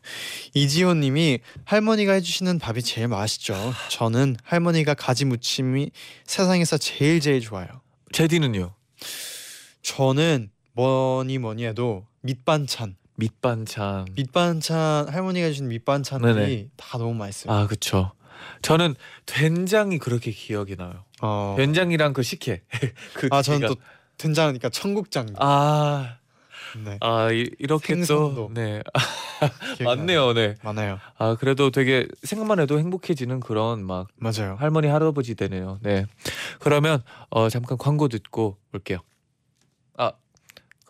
이지호님이 0.53 1.39
할머니가 1.65 2.13
해주시는 2.13 2.59
밥이 2.59 2.81
제일 2.83 3.07
맛있죠. 3.09 3.53
저는 3.89 4.37
할머니가 4.43 4.93
가지 4.93 5.25
무침이 5.25 5.91
세상에서 6.25 6.77
제일 6.77 7.19
제일 7.19 7.41
좋아요. 7.41 7.67
제디는요 8.13 8.73
저는 9.81 10.49
뭐니 10.73 11.37
뭐니 11.39 11.65
해도 11.65 12.05
밑반찬. 12.21 12.95
밑반찬 13.15 14.07
밑반찬 14.15 15.09
할머니가 15.09 15.47
해주신 15.47 15.67
밑반찬들이 15.67 16.33
네네. 16.33 16.67
다 16.77 16.97
너무 16.97 17.13
맛있어요. 17.15 17.53
아 17.53 17.67
그쵸 17.67 18.13
저는 18.61 18.95
된장이 19.25 19.97
그렇게 19.99 20.31
기억이 20.31 20.77
나요 20.77 21.03
어. 21.21 21.55
된장이랑 21.57 22.13
그 22.13 22.23
식혜 22.23 22.61
그 23.13 23.27
아 23.31 23.41
저는 23.41 23.67
두또 23.67 23.81
된장하니까 24.17 24.69
청국장. 24.69 25.27
아 25.37 26.18
네. 26.83 26.97
아 27.01 27.31
이, 27.31 27.49
이렇게. 27.59 27.95
또네 28.01 28.81
맞네요 29.83 30.33
네. 30.33 30.55
많아요. 30.63 30.99
아 31.17 31.35
그래도 31.35 31.71
되게 31.71 32.07
생각만 32.23 32.59
해도 32.59 32.79
행복해지는 32.79 33.39
그런 33.39 33.85
막 33.85 34.07
맞아요. 34.17 34.55
할머니 34.59 34.87
할아버지 34.87 35.35
되네요. 35.35 35.79
네. 35.81 36.05
그러면 36.59 37.01
어 37.29 37.49
잠깐 37.49 37.77
광고 37.77 38.07
듣고 38.07 38.57
올게요. 38.73 38.99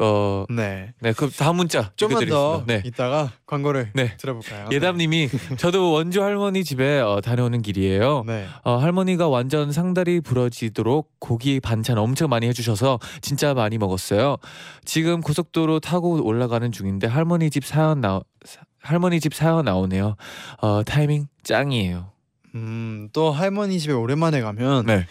아, 0.01 0.03
어, 0.05 0.45
네. 0.49 0.93
네, 1.01 1.11
그 1.11 1.29
다음 1.29 1.57
문자 1.57 1.91
좀만 1.97 2.25
더. 2.27 2.63
네. 2.65 2.81
이따가 2.85 3.31
광고를 3.45 3.91
네. 3.93 4.15
들어볼까요? 4.17 4.69
예담님이 4.71 5.29
저도 5.57 5.91
원주 5.91 6.23
할머니 6.23 6.63
집에 6.63 6.99
어, 7.01 7.19
다녀오는 7.21 7.61
길이에요. 7.61 8.23
네. 8.25 8.45
어, 8.63 8.77
할머니가 8.77 9.27
완전 9.27 9.73
상다리 9.73 10.21
부러지도록 10.21 11.11
고기 11.19 11.59
반찬 11.59 11.97
엄청 11.97 12.29
많이 12.29 12.47
해주셔서 12.47 12.99
진짜 13.21 13.53
많이 13.53 13.77
먹었어요. 13.77 14.37
지금 14.85 15.19
고속도로 15.19 15.81
타고 15.81 16.23
올라가는 16.25 16.71
중인데 16.71 17.07
할머니 17.07 17.49
집 17.49 17.65
사연 17.65 17.99
나 17.99 18.21
사- 18.45 18.61
할머니 18.81 19.19
집 19.19 19.33
사연 19.33 19.65
나오네요. 19.65 20.15
어, 20.61 20.83
타이밍 20.85 21.27
짱이에요. 21.43 22.09
음, 22.55 23.09
또 23.11 23.31
할머니 23.31 23.77
집에 23.79 23.91
오랜만에 23.93 24.39
가면 24.39 24.85
네. 24.85 25.05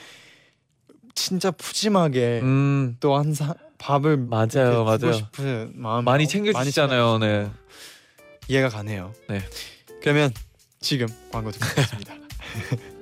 진짜 1.15 1.51
푸짐하게 1.51 2.41
음, 2.43 2.97
또 3.01 3.15
항상 3.17 3.53
밥을 3.79 4.17
맞아요, 4.17 4.85
맞아요. 4.85 5.13
싶은 5.13 5.73
마음 5.75 6.05
많이 6.05 6.27
챙겨주시잖아요. 6.27 7.19
네. 7.19 7.51
이해가 8.49 8.69
가네요. 8.69 9.13
네. 9.29 9.41
그러면 10.03 10.33
지금 10.81 11.07
광고 11.31 11.51
듣고 11.51 11.81
있습니다. 11.81 12.15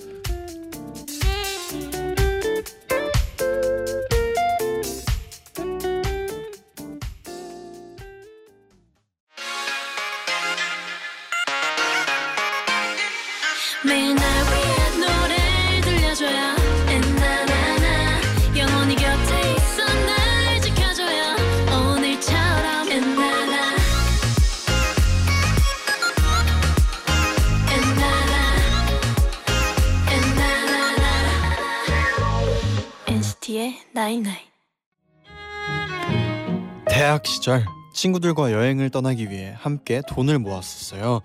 시절 37.46 37.64
친구들과 37.92 38.50
여행을 38.50 38.90
떠나기 38.90 39.30
위해 39.30 39.54
함께 39.56 40.02
돈을 40.08 40.40
모았었어요. 40.40 41.20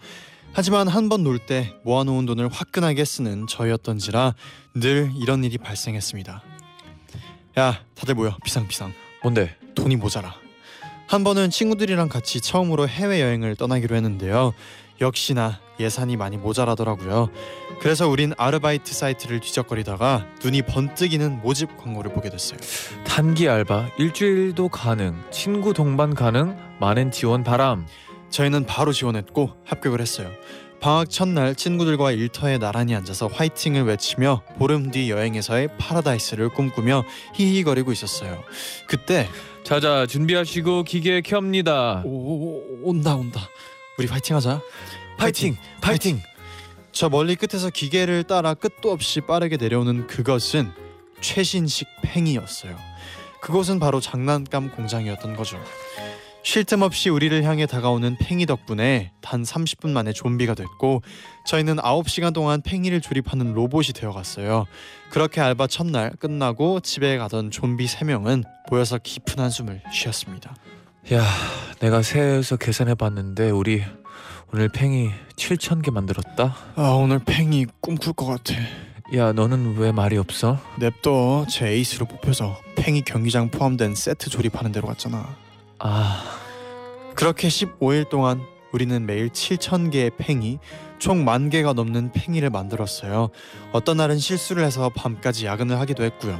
하지만 0.54 0.88
한 0.88 1.10
번 1.10 1.24
놀 1.24 1.40
때 1.40 1.74
모아놓은 1.84 2.28
돈을 2.28 2.48
화끈하게 2.48 3.04
쓰는 3.06 3.48
저였던지라 3.48 4.36
늘 4.76 5.12
이런 5.20 5.44
일이 5.44 5.58
발생했습니다. 5.58 6.44
야, 7.58 7.84
다들 7.96 8.14
모여 8.14 8.38
비상 8.44 8.68
비상. 8.68 8.94
뭔데? 9.24 9.58
돈이 9.74 9.96
모자라. 9.96 10.36
한 11.08 11.24
번은 11.24 11.50
친구들이랑 11.50 12.08
같이 12.08 12.40
처음으로 12.40 12.88
해외 12.88 13.20
여행을 13.20 13.56
떠나기로 13.56 13.96
했는데요. 13.96 14.54
역시나 15.02 15.60
예산이 15.82 16.17
많이 16.17 16.38
모자라더라고요. 16.38 17.30
그래서 17.80 18.08
우린 18.08 18.34
아르바이트 18.38 18.94
사이트를 18.94 19.39
뒤적거리다가 19.39 20.28
눈이 20.44 20.63
번뜩이는 20.63 21.41
모집 21.41 21.78
광고를 21.78 22.13
보게 22.13 22.30
됐어요. 22.30 22.60
단기 23.06 23.50
알바 23.50 23.91
일주일도 23.98 24.70
가능. 24.70 25.15
친구 25.32 25.74
동반 25.74 26.13
가능. 26.13 26.58
많은 26.80 27.12
지원 27.12 27.44
바람. 27.44 27.86
저희는 28.30 28.65
바로 28.65 28.94
지원했고 28.94 29.52
합격을 29.65 30.00
했어요. 30.00 30.32
방학 30.80 31.12
첫날 31.12 31.54
친구들과 31.54 32.12
일터에 32.12 32.58
나란히 32.58 32.96
앉아서 32.96 33.28
화이팅을 33.28 33.84
외치며 33.84 34.41
보름 34.58 34.89
뒤 34.89 35.12
여행에서의 35.12 35.78
파라다이스를 35.78 36.50
꿈꾸며 36.50 37.04
히히거리고 37.36 37.91
있었어요. 37.91 38.44
그때 38.88 39.30
자자 39.63 40.08
준비하시고 40.08 40.84
기계 40.86 41.22
켭니다. 41.22 42.02
오, 42.04 42.63
온다 42.82 43.13
온다. 43.15 43.41
우리 44.00 44.08
화이팅하자. 44.08 44.60
파이팅, 45.22 45.56
파이팅. 45.82 46.20
저 46.92 47.08
멀리 47.08 47.36
끝에서 47.36 47.70
기계를 47.70 48.24
따라 48.24 48.56
끝도 48.56 48.92
없이 48.92 49.22
빠르게 49.22 49.56
내려오는 49.56 50.08
그것은 50.08 50.72
최신식 51.22 51.88
팽이였어요. 52.02 52.76
그곳은 53.40 53.80
바로 53.80 54.00
장난감 54.00 54.72
공장이었던 54.72 55.36
거죠. 55.36 55.64
쉴 56.42 56.64
틈 56.64 56.82
없이 56.82 57.10
우리를 57.10 57.44
향해 57.44 57.68
다가오는 57.68 58.18
팽이 58.20 58.48
덕분에 58.48 59.12
단 59.22 59.44
30분 59.44 59.92
만에 59.92 60.12
좀비가 60.12 60.56
됐고 60.56 61.04
저희는 61.46 61.76
9시간 61.76 62.34
동안 62.34 62.64
팽이를 62.64 63.00
조립하는 63.00 63.54
로봇이 63.54 63.90
되어갔어요. 63.94 64.66
그렇게 65.12 65.40
알바 65.40 65.68
첫날 65.68 66.10
끝나고 66.20 66.80
집에 66.80 67.20
가던 67.20 67.52
좀비 67.52 67.86
3명은 67.86 68.44
모여서 68.72 68.98
깊은 68.98 69.38
한숨을 69.38 69.84
쉬었습니다. 69.94 70.56
야, 71.14 71.24
내가 71.80 72.02
세에서 72.02 72.58
계산해 72.58 72.96
봤는데 72.96 73.52
우리 73.52 73.84
오늘 74.54 74.68
팽이 74.70 75.12
7천 75.36 75.82
개 75.82 75.92
만들었다. 75.92 76.56
아 76.76 76.82
오늘 76.92 77.20
팽이 77.20 77.66
꿈꿀 77.80 78.14
것 78.14 78.26
같아. 78.26 78.54
야, 79.16 79.34
너는 79.34 79.76
왜 79.78 79.92
말이 79.92 80.18
없어? 80.18 80.58
냅둬 80.80 81.46
제 81.50 81.68
에이스로 81.68 82.06
뽑혀서 82.06 82.58
팽이 82.76 83.02
경기장 83.02 83.50
포함된 83.50 83.94
세트 83.96 84.30
조립하는 84.30 84.72
데로 84.72 84.88
갔잖아. 84.88 85.36
아, 85.80 86.24
그렇게 87.16 87.48
15일 87.50 88.08
동안 88.10 88.42
우리는 88.72 89.06
매일 89.06 89.28
7천 89.30 89.92
개의 89.92 90.12
팽이, 90.18 90.60
총 90.98 91.26
만 91.26 91.50
개가 91.50 91.74
넘는 91.74 92.12
팽이를 92.14 92.50
만들었어요. 92.52 93.30
어떤 93.74 93.98
날은 93.98 94.18
실수를 94.18 94.64
해서 94.64 94.90
밤까지 94.90 95.46
야근을 95.46 95.78
하기도 95.80 96.04
했고요. 96.04 96.40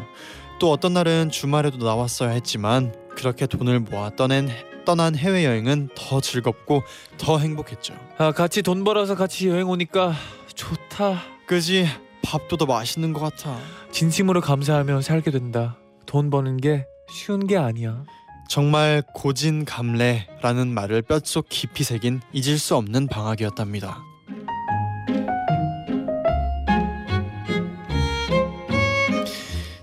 또 0.60 0.71
어떤 0.71 0.93
날은 0.93 1.30
주말에도 1.30 1.78
나왔어야 1.78 2.30
했지만 2.30 2.93
그렇게 3.17 3.47
돈을 3.47 3.82
모아 3.82 4.12
떠낸 4.15 4.50
떠난 4.86 5.15
해외 5.15 5.46
여행은 5.46 5.89
더 5.96 6.22
즐겁고 6.22 6.84
더 7.17 7.39
행복했죠. 7.39 7.94
아 8.17 8.32
같이 8.32 8.62
돈 8.62 8.84
벌어서 8.84 9.15
같이 9.15 9.48
여행 9.48 9.70
오니까 9.70 10.13
좋다. 10.56 11.22
그지 11.46 11.88
밥도 12.24 12.58
더 12.58 12.65
맛있는 12.65 13.13
것 13.13 13.20
같아. 13.20 13.58
진심으로 13.91 14.41
감사하며 14.41 15.02
살게 15.02 15.32
된다. 15.32 15.78
돈 16.06 16.30
버는 16.30 16.58
게 16.58 16.86
쉬운 17.10 17.48
게 17.48 17.58
아니야. 17.58 18.04
정말 18.50 19.02
고진감래라는 19.13 20.67
말을 20.67 21.04
뼛속 21.04 21.48
깊이 21.50 21.84
새긴 21.84 22.22
잊을 22.34 22.58
수 22.58 22.76
없는 22.76 23.08
방학이었답니다. 23.08 24.04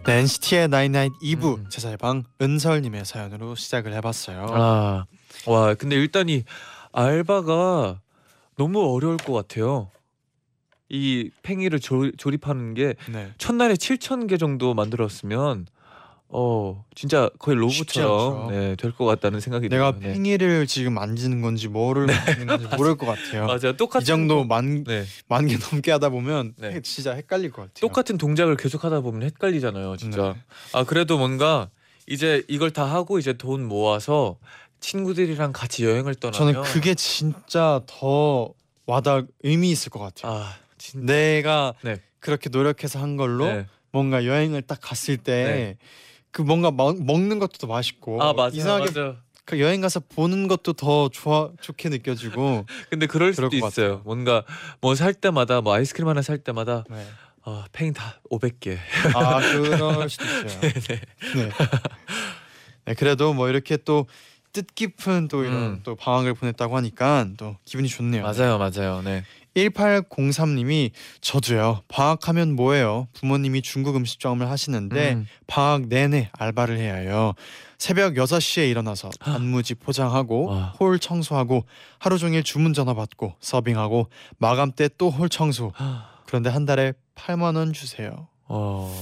네, 0.08 0.20
NCT의 0.20 0.68
나인나잇 0.68 1.12
2부 1.20 1.58
음. 1.58 1.68
제살방 1.68 2.24
은설님의 2.40 3.04
사연으로 3.04 3.54
시작을 3.54 3.92
해봤어요. 3.92 4.46
아, 4.54 5.04
와, 5.44 5.74
근데 5.74 5.96
일단 5.96 6.30
이 6.30 6.44
알바가 6.92 8.00
너무 8.56 8.90
어려울 8.90 9.18
것 9.18 9.34
같아요. 9.34 9.90
이 10.88 11.30
팽이를 11.42 11.78
조, 11.78 12.10
조립하는 12.12 12.72
게 12.72 12.94
네, 13.12 13.34
첫날에 13.36 13.74
7천 13.74 14.30
개 14.30 14.38
정도 14.38 14.72
만들었으면 14.72 15.66
어 16.30 16.84
진짜 16.94 17.30
거의 17.38 17.56
로봇처럼. 17.56 18.48
네, 18.50 18.76
될 18.76 18.92
것 18.92 19.06
같다는 19.06 19.40
생각이 19.40 19.68
내가 19.70 19.92
들어요. 19.92 20.06
네. 20.08 20.12
팽이를 20.12 20.66
지금 20.66 20.92
만지는 20.94 21.40
건지 21.40 21.68
뭐를 21.68 22.06
만지는 22.06 22.46
건지 22.46 22.66
모를 22.76 22.96
것 22.96 23.06
같아요. 23.06 23.46
맞아요. 23.48 23.76
똑같은 23.76 24.02
이 24.02 24.04
정도 24.04 24.44
만 24.44 24.84
네. 24.84 25.04
만개 25.28 25.56
넘게 25.56 25.90
하다 25.92 26.10
보면 26.10 26.54
네. 26.58 26.80
진짜 26.82 27.12
헷갈릴 27.14 27.50
것 27.50 27.62
같아요. 27.62 27.80
똑같은 27.80 28.18
동작을 28.18 28.56
계속 28.56 28.84
하다 28.84 29.00
보면 29.00 29.22
헷갈리잖아요, 29.22 29.96
진짜. 29.96 30.34
네. 30.34 30.40
아 30.74 30.84
그래도 30.84 31.16
뭔가 31.16 31.70
이제 32.06 32.42
이걸 32.48 32.72
다 32.72 32.84
하고 32.84 33.18
이제 33.18 33.32
돈 33.32 33.64
모아서 33.66 34.36
친구들이랑 34.80 35.52
같이 35.52 35.84
여행을 35.84 36.14
떠나면 36.16 36.52
저는 36.54 36.62
그게 36.70 36.94
진짜 36.94 37.80
더 37.86 38.52
와닿 38.86 39.26
의미 39.42 39.70
있을 39.70 39.90
것 39.90 39.98
같아요. 39.98 40.32
아 40.32 40.54
진짜 40.76 41.06
내가 41.06 41.72
네. 41.82 41.96
그렇게 42.20 42.50
노력해서 42.50 42.98
한 43.00 43.16
걸로 43.16 43.46
네. 43.46 43.66
뭔가 43.92 44.24
여행을 44.26 44.62
딱 44.62 44.78
갔을 44.82 45.16
때 45.16 45.76
그 46.30 46.42
뭔가 46.42 46.70
먹, 46.70 47.02
먹는 47.02 47.38
것도 47.38 47.58
더 47.58 47.66
맛있고 47.66 48.22
아 48.22 48.32
맞아요, 48.32 48.50
이상하게 48.52 48.90
맞아요. 48.94 49.16
그 49.44 49.60
여행 49.60 49.80
가서 49.80 50.00
보는 50.00 50.46
것도 50.46 50.74
더 50.74 51.08
좋아 51.08 51.50
좋게 51.60 51.88
느껴지고 51.88 52.66
근데 52.90 53.06
그럴 53.06 53.32
수도 53.32 53.48
그럴 53.48 53.60
것 53.62 53.68
있어요. 53.68 53.86
같아요. 53.88 54.02
뭔가 54.04 54.44
뭐 54.80 54.94
살 54.94 55.14
때마다 55.14 55.60
뭐 55.62 55.72
아이스크림 55.74 56.06
하나 56.08 56.20
살 56.22 56.38
때마다 56.38 56.84
네. 56.90 57.06
아 57.44 57.64
팽이 57.72 57.92
다 57.92 58.20
500개. 58.30 58.76
아 59.14 59.40
그럴 59.50 60.10
수도 60.10 60.26
있어요. 60.26 60.60
네. 60.88 61.00
네. 61.34 61.50
네 62.84 62.94
그래도 62.94 63.32
뭐 63.34 63.48
이렇게 63.48 63.76
또 63.78 64.06
뜻깊은 64.52 65.28
또 65.28 65.44
이런 65.44 65.54
음. 65.54 65.80
또 65.82 65.94
방학을 65.94 66.34
보냈다고 66.34 66.76
하니까 66.76 67.26
또 67.36 67.56
기분이 67.64 67.88
좋네요. 67.88 68.22
맞아요, 68.22 68.58
맞아요. 68.58 69.02
네. 69.02 69.22
1803님이 69.66 70.90
저도요. 71.20 71.82
방학하면 71.88 72.54
뭐예요? 72.56 73.08
부모님이 73.14 73.62
중국 73.62 73.96
음식점을 73.96 74.48
하시는데 74.48 75.12
음. 75.14 75.26
방학 75.46 75.88
내내 75.88 76.30
알바를 76.32 76.78
해야 76.78 76.94
해요. 76.96 77.32
새벽 77.78 78.14
6시에 78.14 78.68
일어나서 78.70 79.08
단무지 79.20 79.74
포장하고 79.74 80.46
와. 80.46 80.74
홀 80.80 80.98
청소하고 80.98 81.64
하루 81.98 82.18
종일 82.18 82.42
주문 82.42 82.72
전화 82.74 82.94
받고 82.94 83.34
서빙하고 83.40 84.08
마감 84.38 84.72
때 84.72 84.88
또 84.88 85.10
홀 85.10 85.28
청소. 85.28 85.72
그런데 86.26 86.50
한 86.50 86.64
달에 86.66 86.92
8만 87.14 87.56
원 87.56 87.72
주세요. 87.72 88.28
어 88.48 88.92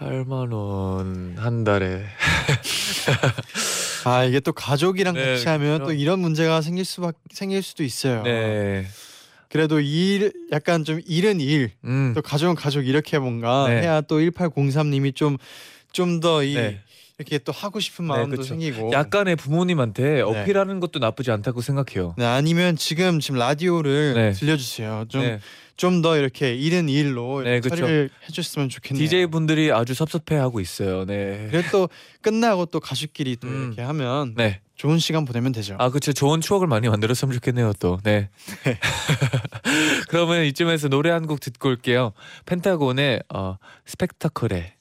8만 0.00 0.52
원 0.52 1.34
한 1.38 1.64
달에. 1.64 2.04
아 4.04 4.24
이게 4.24 4.40
또 4.40 4.52
가족이랑 4.52 5.14
네, 5.14 5.24
같이 5.32 5.48
하면 5.48 5.78
또 5.78 5.86
그렇죠. 5.86 6.00
이런 6.00 6.20
문제가 6.20 6.60
생길 6.60 6.84
수밖 6.84 7.16
생길 7.32 7.62
수도 7.62 7.82
있어요. 7.84 8.22
네. 8.22 8.86
그래도 9.48 9.80
일 9.80 10.32
약간 10.50 10.82
좀 10.82 11.00
일은 11.06 11.40
일, 11.40 11.72
음. 11.84 12.12
또 12.14 12.22
가족은 12.22 12.54
가족 12.54 12.86
이렇게 12.86 13.18
뭔가 13.18 13.68
네. 13.68 13.82
해야 13.82 14.00
또 14.00 14.18
1803님이 14.20 15.14
좀 15.14 15.36
좀 15.92 16.20
더이 16.20 16.54
네. 16.54 16.80
이렇게 17.22 17.38
또 17.38 17.52
하고 17.52 17.80
싶은 17.80 18.04
네, 18.06 18.08
마음도 18.08 18.36
그쵸. 18.36 18.48
생기고 18.48 18.92
약간의 18.92 19.36
부모님한테 19.36 20.20
어필하는 20.20 20.80
것도 20.80 20.98
나쁘지 20.98 21.30
않다고 21.30 21.60
생각해요. 21.60 22.14
네, 22.18 22.24
아니면 22.26 22.76
지금 22.76 23.20
지금 23.20 23.38
라디오를 23.38 24.14
네. 24.14 24.32
들려주세요. 24.32 25.06
좀 25.08 25.22
네. 25.22 25.40
좀더 25.76 26.16
이렇게 26.18 26.54
일은 26.54 26.88
일로 26.88 27.42
네, 27.42 27.60
그쵸. 27.60 27.76
처리를 27.76 28.10
해줬으면 28.28 28.68
좋겠네요. 28.68 29.08
DJ 29.08 29.26
분들이 29.26 29.72
아주 29.72 29.94
섭섭해하고 29.94 30.60
있어요. 30.60 31.04
네. 31.06 31.48
그래도 31.50 31.68
또 31.70 31.88
끝나고 32.20 32.66
또 32.66 32.78
가족끼리 32.78 33.36
또 33.36 33.48
음. 33.48 33.66
이렇게 33.68 33.82
하면 33.82 34.34
네. 34.36 34.60
좋은 34.76 34.98
시간 34.98 35.24
보내면 35.24 35.52
되죠. 35.52 35.76
아, 35.78 35.90
그쵸. 35.90 36.12
좋은 36.12 36.40
추억을 36.40 36.66
많이 36.66 36.88
만들었으면 36.88 37.32
좋겠네요, 37.34 37.72
또. 37.78 37.98
네. 38.02 38.28
그러면 40.08 40.44
이쯤에서 40.44 40.88
노래 40.88 41.10
한 41.10 41.22
곡 41.26 41.40
듣고 41.40 41.68
올게요. 41.68 42.12
펜타곤의 42.46 43.22
어, 43.32 43.56
스펙타클에. 43.86 44.74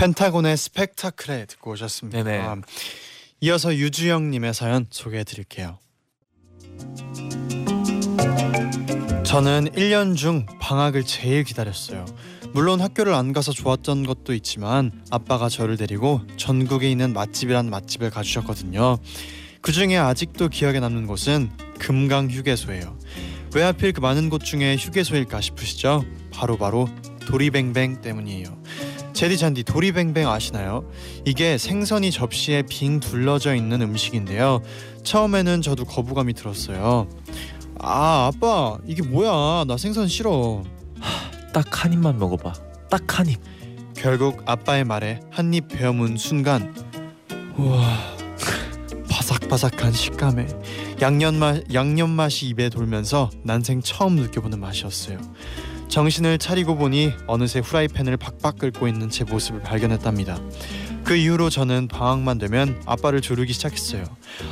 펜타곤의 0.00 0.56
스펙타클에 0.56 1.44
듣고 1.44 1.72
오셨습니다. 1.72 2.22
네네. 2.22 2.38
아, 2.38 2.56
이어서 3.42 3.76
유주영님의 3.76 4.54
사연 4.54 4.86
소개해드릴게요. 4.88 5.78
저는 9.24 9.68
1년 9.72 10.16
중 10.16 10.46
방학을 10.58 11.04
제일 11.04 11.44
기다렸어요. 11.44 12.06
물론 12.54 12.80
학교를 12.80 13.12
안 13.12 13.34
가서 13.34 13.52
좋았던 13.52 14.06
것도 14.06 14.32
있지만 14.32 14.90
아빠가 15.10 15.50
저를 15.50 15.76
데리고 15.76 16.22
전국에 16.38 16.90
있는 16.90 17.12
맛집이란 17.12 17.68
맛집을 17.68 18.08
가주셨거든요. 18.08 18.96
그 19.60 19.70
중에 19.70 19.98
아직도 19.98 20.48
기억에 20.48 20.80
남는 20.80 21.08
곳은 21.08 21.50
금강 21.78 22.30
휴게소예요. 22.30 22.98
왜 23.54 23.62
하필 23.64 23.92
그 23.92 24.00
많은 24.00 24.30
곳 24.30 24.44
중에 24.44 24.76
휴게소일까 24.76 25.42
싶으시죠? 25.42 26.06
바로바로 26.32 26.88
도리뱅뱅 27.26 28.00
때문이에요. 28.00 28.60
제디 29.20 29.36
잔디 29.36 29.62
도리뱅뱅 29.64 30.26
아시나요? 30.30 30.90
이게 31.26 31.58
생선이 31.58 32.10
접시에 32.10 32.62
빙 32.62 33.00
둘러져 33.00 33.54
있는 33.54 33.82
음식인데요. 33.82 34.62
처음에는 35.02 35.60
저도 35.60 35.84
거부감이 35.84 36.32
들었어요. 36.32 37.06
아 37.78 38.30
아빠 38.32 38.78
이게 38.86 39.02
뭐야 39.02 39.64
나 39.66 39.76
생선 39.76 40.08
싫어. 40.08 40.62
딱 41.52 41.84
한 41.84 41.92
입만 41.92 42.18
먹어봐. 42.18 42.54
딱 42.88 43.18
한 43.18 43.28
입. 43.28 43.38
결국 43.94 44.40
아빠의 44.46 44.84
말에 44.84 45.20
한 45.30 45.52
입 45.52 45.68
베어문 45.68 46.16
순간 46.16 46.74
우와 47.58 47.98
바삭바삭한 49.10 49.92
식감에 49.92 50.46
양념 51.02 51.34
맛 51.34 51.62
양념 51.74 52.08
맛이 52.08 52.46
입에 52.48 52.70
돌면서 52.70 53.28
난생 53.42 53.82
처음 53.82 54.16
느껴보는 54.16 54.58
맛이었어요. 54.60 55.18
정신을 55.90 56.38
차리고 56.38 56.76
보니 56.76 57.12
어느새 57.26 57.58
후라이팬을 57.58 58.16
박박 58.16 58.58
끓고 58.58 58.86
있는 58.86 59.10
제 59.10 59.24
모습을 59.24 59.60
발견했답니다. 59.60 60.40
그 61.02 61.16
이후로 61.16 61.50
저는 61.50 61.88
방학만 61.88 62.38
되면 62.38 62.80
아빠를 62.86 63.20
조르기 63.20 63.52
시작했어요. 63.52 64.04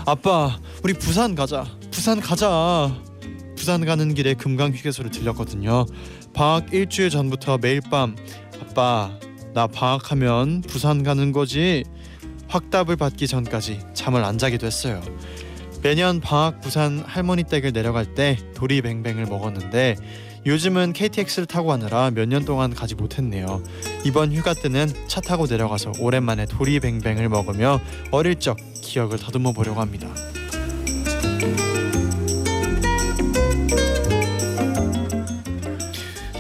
아빠, 0.05 0.59
우리 0.83 0.95
부산 0.95 1.37
가자. 1.37 1.65
부산 1.93 2.21
가자. 2.21 2.93
부산 3.57 3.85
가는 3.87 4.15
길에 4.15 4.35
금강 4.35 4.73
휴게소를 4.73 5.13
들렸거든요. 5.13 5.87
방학 6.35 6.73
일주일 6.73 7.09
전부터 7.11 7.59
매일 7.59 7.81
밤 7.89 8.17
아빠, 8.61 9.13
나 9.55 9.69
방학하면 9.69 10.63
부산 10.63 11.05
가는 11.05 11.31
거지. 11.31 11.85
확답을 12.49 12.97
받기 12.97 13.29
전까지 13.29 13.81
잠을 13.95 14.25
안 14.25 14.39
자기도 14.39 14.67
했어요. 14.67 15.01
매년 15.83 16.21
방학 16.21 16.61
부산 16.61 17.05
할머니 17.07 17.45
댁을 17.45 17.73
내려갈 17.73 18.15
때 18.15 18.37
도리뱅뱅을 18.55 19.27
먹었는데 19.27 19.97
요즘은 20.47 20.93
KTX를 20.93 21.47
타고 21.47 21.69
가느라 21.69 22.11
몇 22.11 22.27
년 22.29 22.45
동안 22.45 22.75
가지 22.75 22.95
못했네요. 22.95 23.63
이번 24.05 24.33
휴가 24.33 24.55
때는 24.55 24.89
차 25.09 25.21
타고 25.21 25.47
내려가서 25.47 25.93
오랜만에 26.01 26.47
도리뱅뱅을 26.47 27.29
먹으며 27.29 27.81
어릴 28.11 28.37
적 28.37 28.57
기억을 28.83 29.19
더듬어 29.19 29.53
보려고 29.53 29.81
합니다. 29.81 30.09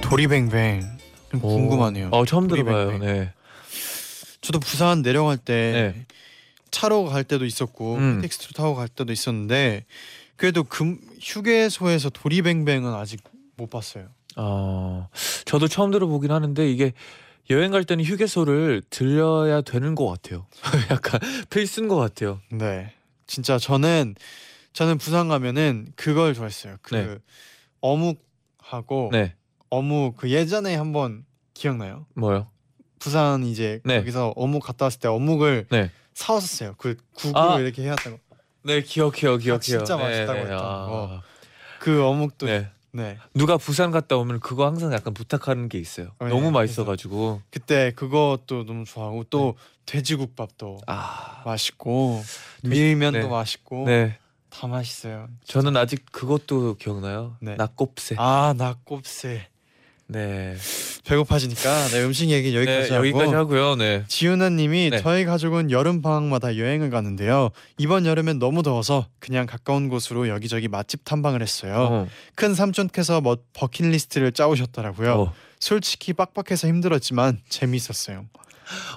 도리뱅뱅. 0.02 0.82
궁금하네요. 1.40 2.08
어 2.12 2.24
처음 2.24 2.48
들어봐요. 2.48 2.98
네. 2.98 3.32
저도 4.40 4.60
부산 4.60 5.02
내려갈 5.02 5.36
때 5.36 5.92
네. 5.94 6.06
차로 6.70 7.04
갈 7.06 7.24
때도 7.24 7.44
있었고 7.44 7.96
음. 7.96 8.20
텍스트로 8.22 8.52
타고 8.56 8.74
갈 8.74 8.88
때도 8.88 9.12
있었는데 9.12 9.84
그래도 10.36 10.64
금 10.64 10.98
휴게소에서 11.20 12.10
도리뱅뱅은 12.10 12.94
아직 12.94 13.20
못 13.58 13.68
봤어요. 13.68 14.06
어 14.36 15.08
저도 15.44 15.68
처음 15.68 15.90
들어보긴 15.90 16.30
하는데 16.30 16.70
이게 16.70 16.92
여행 17.50 17.70
갈 17.72 17.84
때는 17.84 18.04
휴게소를 18.04 18.82
들려야 18.88 19.60
되는 19.62 19.94
것 19.94 20.06
같아요. 20.06 20.46
약간 20.90 21.20
필수인 21.50 21.88
것 21.88 21.96
같아요. 21.96 22.40
네, 22.50 22.94
진짜 23.26 23.58
저는 23.58 24.14
저는 24.72 24.96
부산 24.98 25.28
가면은 25.28 25.92
그걸 25.96 26.34
좋아했어요. 26.34 26.76
그 26.82 26.94
네. 26.94 27.18
어묵하고 27.80 29.10
네. 29.12 29.34
어묵 29.70 30.16
그 30.16 30.30
예전에 30.30 30.76
한번 30.76 31.24
기억나요? 31.54 32.06
뭐요? 32.14 32.48
부산 32.98 33.44
이제 33.44 33.80
네. 33.84 33.98
거기서 33.98 34.34
어묵 34.36 34.62
갔다 34.62 34.86
왔을 34.86 35.00
때 35.00 35.08
어묵을 35.08 35.66
네. 35.70 35.90
사왔었어요. 36.14 36.74
그 36.78 36.96
국으로 37.14 37.40
아. 37.40 37.60
이렇게 37.60 37.82
해왔다고. 37.82 38.18
네 38.64 38.82
기억 38.82 39.14
기억 39.14 39.38
기억 39.38 39.60
기억. 39.60 39.78
진짜 39.78 39.96
네, 39.96 40.02
맛있다고 40.02 40.32
네. 40.32 40.40
했던 40.42 40.58
아. 40.58 40.86
거. 40.86 41.22
그 41.80 42.04
어묵도 42.04 42.46
네. 42.98 43.04
네. 43.12 43.18
누가 43.32 43.56
부산 43.56 43.90
갔다 43.90 44.16
오면 44.16 44.40
그거 44.40 44.66
항상 44.66 44.92
약간 44.92 45.14
부탁하는 45.14 45.68
게 45.68 45.78
있어요. 45.78 46.08
어, 46.18 46.24
네. 46.24 46.30
너무 46.30 46.50
맛있어가지고. 46.50 47.42
그때 47.50 47.92
그것도 47.92 48.64
너무 48.66 48.84
좋아하고 48.84 49.24
또 49.24 49.54
네. 49.56 49.62
돼지국밥도 49.86 50.80
아. 50.86 51.42
맛있고 51.44 52.22
밀면도 52.64 53.18
네. 53.20 53.28
맛있고 53.28 53.84
네. 53.86 54.18
다 54.50 54.66
맛있어요. 54.66 55.28
저는 55.44 55.76
아직 55.76 56.04
그것도 56.10 56.74
기억나요. 56.76 57.36
네. 57.40 57.54
낙곱새. 57.56 58.16
아 58.18 58.54
낙곱새 58.56 59.48
네. 60.08 60.56
배고파지니까 61.04 61.88
네, 61.88 62.02
음식 62.02 62.30
얘기 62.30 62.56
여기까지 62.56 62.88
네, 62.88 62.94
하고 62.94 63.06
여기까지 63.06 63.34
하고요. 63.34 63.76
네. 63.76 64.04
지훈아님이 64.08 64.90
네. 64.90 65.00
저희 65.00 65.26
가족은 65.26 65.70
여름 65.70 66.00
방학마다 66.00 66.56
여행을 66.56 66.88
가는데요. 66.88 67.50
이번 67.76 68.06
여름엔 68.06 68.38
너무 68.38 68.62
더워서 68.62 69.06
그냥 69.18 69.46
가까운 69.46 69.88
곳으로 69.88 70.28
여기저기 70.28 70.66
맛집 70.68 71.04
탐방을 71.04 71.42
했어요. 71.42 71.74
어. 71.74 72.08
큰 72.34 72.54
삼촌께서 72.54 73.20
뭐 73.20 73.36
버킷리스트를 73.52 74.32
짜오셨더라고요. 74.32 75.12
어. 75.12 75.32
솔직히 75.60 76.14
빡빡해서 76.14 76.68
힘들었지만 76.68 77.40
재미있었어요. 77.48 78.24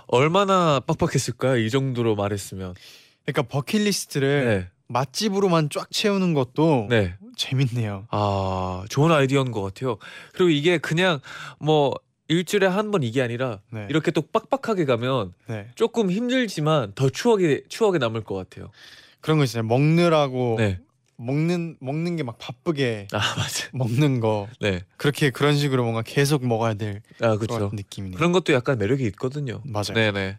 얼마나 0.07 0.79
빡빡했을까요? 0.79 1.57
이 1.57 1.69
정도로 1.69 2.15
말했으면. 2.15 2.73
그러니까 3.25 3.41
버킷리스트를 3.43 4.45
네. 4.45 4.67
맛집으로만 4.87 5.69
쫙 5.69 5.89
채우는 5.91 6.33
것도 6.33 6.87
네. 6.89 7.15
재밌네요. 7.35 8.07
아, 8.11 8.83
좋은 8.89 9.11
아이디어인 9.11 9.51
것 9.51 9.61
같아요. 9.61 9.97
그리고 10.33 10.49
이게 10.49 10.77
그냥 10.77 11.19
뭐 11.59 11.93
일주일에 12.27 12.67
한 12.67 12.91
번 12.91 13.03
이게 13.03 13.21
아니라 13.21 13.59
네. 13.71 13.87
이렇게 13.89 14.11
또 14.11 14.21
빡빡하게 14.21 14.85
가면 14.85 15.33
네. 15.47 15.67
조금 15.75 16.09
힘들지만 16.11 16.93
더 16.95 17.09
추억이 17.09 17.61
추억에 17.69 17.97
남을 17.97 18.23
것 18.23 18.35
같아요. 18.35 18.69
그런 19.19 19.37
거 19.37 19.43
있잖아요. 19.43 19.67
먹느라고 19.67 20.55
네. 20.57 20.79
먹는 21.25 21.77
먹는 21.79 22.15
게 22.15 22.23
막 22.23 22.37
바쁘게 22.37 23.07
아, 23.11 23.17
맞아. 23.37 23.67
먹는 23.73 24.19
거 24.19 24.47
네. 24.59 24.81
그렇게 24.97 25.29
그런 25.29 25.55
식으로 25.57 25.83
뭔가 25.83 26.01
계속 26.01 26.45
먹어야 26.45 26.73
될 26.73 27.01
아, 27.19 27.35
그런 27.35 27.39
그렇죠. 27.39 27.71
느낌이네요. 27.73 28.17
그런 28.17 28.31
것도 28.31 28.53
약간 28.53 28.77
매력이 28.77 29.03
있거든요. 29.07 29.61
맞아요. 29.65 29.93
네네. 29.93 30.37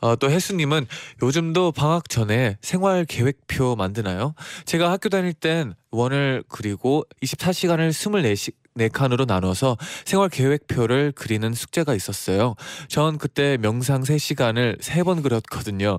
어, 0.00 0.16
또 0.16 0.30
혜수님은 0.30 0.86
요즘도 1.22 1.72
방학 1.72 2.08
전에 2.08 2.56
생활 2.60 3.04
계획표 3.04 3.76
만드나요? 3.76 4.34
제가 4.64 4.90
학교 4.90 5.08
다닐 5.08 5.32
땐 5.32 5.74
원을 5.90 6.42
그리고 6.48 7.04
24시간을 7.22 7.90
24시, 7.90 8.52
4칸으로 8.76 9.26
나눠서 9.26 9.76
생활 10.04 10.28
계획표를 10.28 11.12
그리는 11.14 11.52
숙제가 11.52 11.94
있었어요. 11.94 12.54
전 12.88 13.18
그때 13.18 13.58
명상 13.60 14.02
3시간을 14.02 14.80
3번 14.80 15.22
그렸거든요. 15.22 15.98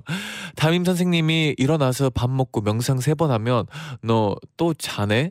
담임 0.56 0.84
선생님이 0.84 1.54
일어나서 1.58 2.10
밥 2.10 2.30
먹고 2.30 2.60
명상 2.62 2.98
3번 2.98 3.28
하면 3.28 3.66
너 4.02 4.36
또 4.56 4.74
자네? 4.74 5.30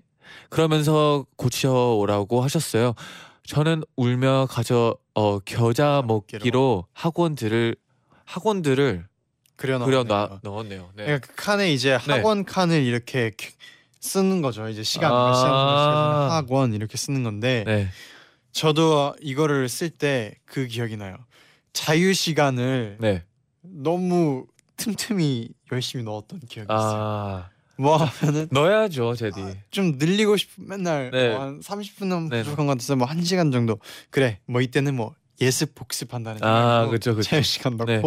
그러면서 0.49 1.25
고쳐오라고 1.37 2.41
하셨어요. 2.41 2.93
저는 3.45 3.83
울며 3.95 4.47
가져 4.49 4.95
어 5.13 5.39
겨자 5.39 6.03
먹기로 6.07 6.85
학원들을 6.93 7.75
학원들을 8.25 9.05
그려 9.55 9.79
그려 9.79 10.03
넣었네요. 10.43 10.89
네. 10.95 11.05
그러니까 11.05 11.27
그 11.27 11.35
칸에 11.35 11.71
이제 11.71 11.97
네. 12.07 12.13
학원 12.13 12.45
칸을 12.45 12.83
이렇게 12.83 13.31
큐- 13.37 13.51
쓰는 14.03 14.41
거죠. 14.41 14.67
이제 14.67 14.83
시간 14.83 15.11
아. 15.11 15.27
몇 15.27 15.33
시간 15.33 15.51
몇 15.51 15.77
시간 15.77 16.31
학원 16.31 16.73
이렇게 16.73 16.97
쓰는 16.97 17.23
건데 17.23 17.63
네. 17.65 17.87
저도 18.51 19.15
이거를 19.21 19.69
쓸 19.69 19.89
때 19.89 20.35
그 20.45 20.67
기억이 20.67 20.97
나요. 20.97 21.15
자유 21.71 22.13
시간을 22.13 22.97
네. 22.99 23.23
너무 23.61 24.45
틈틈이 24.77 25.49
열심히 25.71 26.03
넣었던 26.03 26.41
기억이 26.47 26.67
있어요. 26.71 27.45
아뭐 27.79 27.95
하면은 27.97 28.47
넣어야죠, 28.51 29.15
제디. 29.15 29.41
좀 29.71 29.93
늘리고 29.97 30.35
싶 30.37 30.49
맨날 30.57 31.09
네. 31.11 31.29
뭐 31.29 31.41
한 31.41 31.59
30분은 31.61 32.29
네. 32.29 32.43
부족한 32.43 32.65
것 32.67 32.73
같아서 32.73 32.95
뭐 32.95 33.07
1시간 33.07 33.51
정도 33.51 33.79
그래 34.11 34.39
뭐 34.45 34.61
이때는 34.61 34.95
뭐 34.95 35.15
예습 35.41 35.73
복습한다는 35.73 36.43
아, 36.43 36.87
그쵸. 36.91 37.19
자유 37.21 37.41
시간 37.41 37.77
넣고 37.77 37.91
네. 37.91 38.01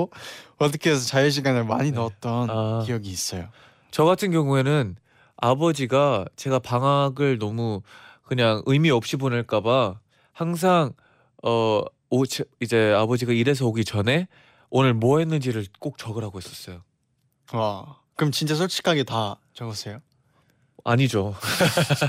어떻게 0.59 0.91
해서 0.91 1.05
자유 1.07 1.31
시간을 1.31 1.65
많이 1.65 1.91
네. 1.91 1.97
넣었던 1.97 2.51
아. 2.51 2.83
기억이 2.87 3.11
있어요. 3.11 3.49
저 3.91 4.05
같은 4.05 4.31
경우에는 4.31 4.97
아버지가 5.37 6.27
제가 6.37 6.59
방학을 6.59 7.39
너무 7.39 7.83
그냥 8.23 8.63
의미 8.67 8.91
없이 8.91 9.17
보낼까봐 9.17 10.01
항상 10.33 10.93
어 11.43 11.83
오, 12.09 12.25
제- 12.27 12.45
이제 12.61 12.93
아버지가 12.93 13.33
일해서 13.33 13.67
오기 13.67 13.85
전에 13.85 14.29
오늘 14.71 14.95
뭐 14.95 15.19
했는지를 15.19 15.67
꼭 15.81 15.99
적으라고 15.99 16.39
했었어요. 16.39 16.83
와 17.53 17.99
그럼 18.17 18.33
진짜 18.33 18.55
솔직하게 18.55 19.05
다 19.05 19.39
적었어요? 19.55 20.01
아니죠. 20.87 21.35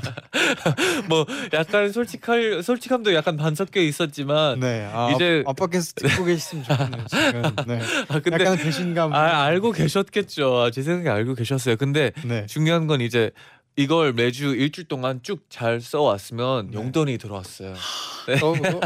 뭐 1.09 1.25
약간 1.53 1.91
솔직할 1.91 2.61
솔직함도 2.63 3.13
약간 3.13 3.35
반 3.37 3.55
섞여 3.55 3.81
있었지만 3.81 4.59
네. 4.59 4.87
아, 4.91 5.11
이제- 5.15 5.43
아빠께서 5.45 5.93
듣고 5.95 6.25
계셨으면 6.25 6.63
좋겠네요. 6.63 7.05
지금. 7.07 7.41
네. 7.67 7.79
아 8.07 8.19
근데 8.19 8.43
약간 8.43 8.57
배신감. 8.57 9.13
아, 9.13 9.43
알고 9.45 9.71
계셨겠죠. 9.71 10.57
아, 10.61 10.71
제 10.71 10.83
생각에 10.83 11.09
알고 11.09 11.33
계셨어요. 11.35 11.75
근데 11.75 12.11
네. 12.23 12.45
중요한 12.45 12.87
건 12.87 13.01
이제 13.01 13.31
이걸 13.75 14.13
매주 14.13 14.55
일주일 14.55 14.87
동안 14.87 15.21
쭉 15.23 15.47
잘 15.49 15.81
써왔으면 15.81 16.67
네. 16.71 16.77
용돈이 16.77 17.17
들어왔어요. 17.17 17.73
어, 17.73 18.55
뭐 18.55 18.81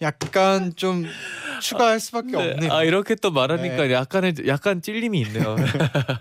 약간 0.00 0.72
좀 0.76 1.06
추가할 1.60 1.98
수밖에 1.98 2.30
네. 2.32 2.52
없네요. 2.52 2.72
아 2.72 2.84
이렇게 2.84 3.14
또 3.16 3.30
말하니까 3.32 3.86
네. 3.88 3.92
약간의 3.92 4.34
약간 4.46 4.80
찔림이 4.80 5.20
있네요. 5.22 5.56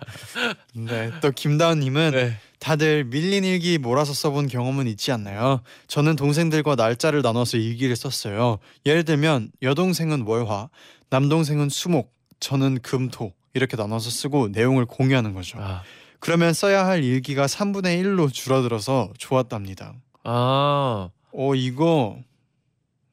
네. 0.73 1.11
또 1.21 1.31
김다은님은 1.31 2.11
네. 2.11 2.37
다들 2.59 3.03
밀린 3.05 3.43
일기 3.43 3.77
몰아서 3.77 4.13
써본 4.13 4.47
경험은 4.47 4.87
있지 4.87 5.11
않나요? 5.11 5.61
저는 5.87 6.15
동생들과 6.15 6.75
날짜를 6.75 7.21
나눠서 7.21 7.57
일기를 7.57 7.95
썼어요. 7.95 8.59
예를 8.85 9.03
들면 9.03 9.51
여동생은 9.61 10.23
월화, 10.23 10.69
남동생은 11.09 11.69
수목, 11.69 12.13
저는 12.39 12.79
금토 12.81 13.33
이렇게 13.53 13.77
나눠서 13.77 14.09
쓰고 14.09 14.49
내용을 14.49 14.85
공유하는 14.85 15.33
거죠. 15.33 15.57
아, 15.59 15.83
그러면 16.19 16.53
써야 16.53 16.85
할 16.85 17.03
일기가 17.03 17.45
3분의 17.45 18.01
1로 18.03 18.31
줄어들어서 18.31 19.13
좋았답니다. 19.17 19.93
아, 20.23 21.09
어 21.31 21.55
이거 21.55 22.19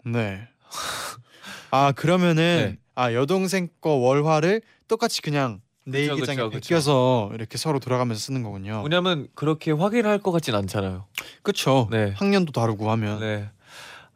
네. 0.05 0.49
아 1.71 1.93
그러면은 1.93 2.77
네. 2.77 2.79
아 2.95 3.13
여동생 3.13 3.69
거 3.81 3.91
월화를 3.91 4.63
똑같이 4.89 5.23
그냥 5.23 5.61
내 5.87 6.03
그쵸, 6.03 6.15
일기장에 6.15 6.37
그쵸, 6.37 6.51
그쵸. 6.51 6.69
베껴서 6.69 7.31
이렇게 7.35 7.59
서로 7.59 7.79
돌아가면서 7.79 8.21
쓰는 8.21 8.43
거군요. 8.43 8.83
왜냐면 8.83 9.29
그렇게 9.35 9.71
확인할 9.71 10.19
것 10.19 10.33
같진 10.33 10.55
않잖아요. 10.55 11.07
그쵸. 11.43 11.89
네. 11.91 12.13
학년도 12.17 12.53
다르고 12.53 12.91
하면 12.91 13.21
네. 13.21 13.51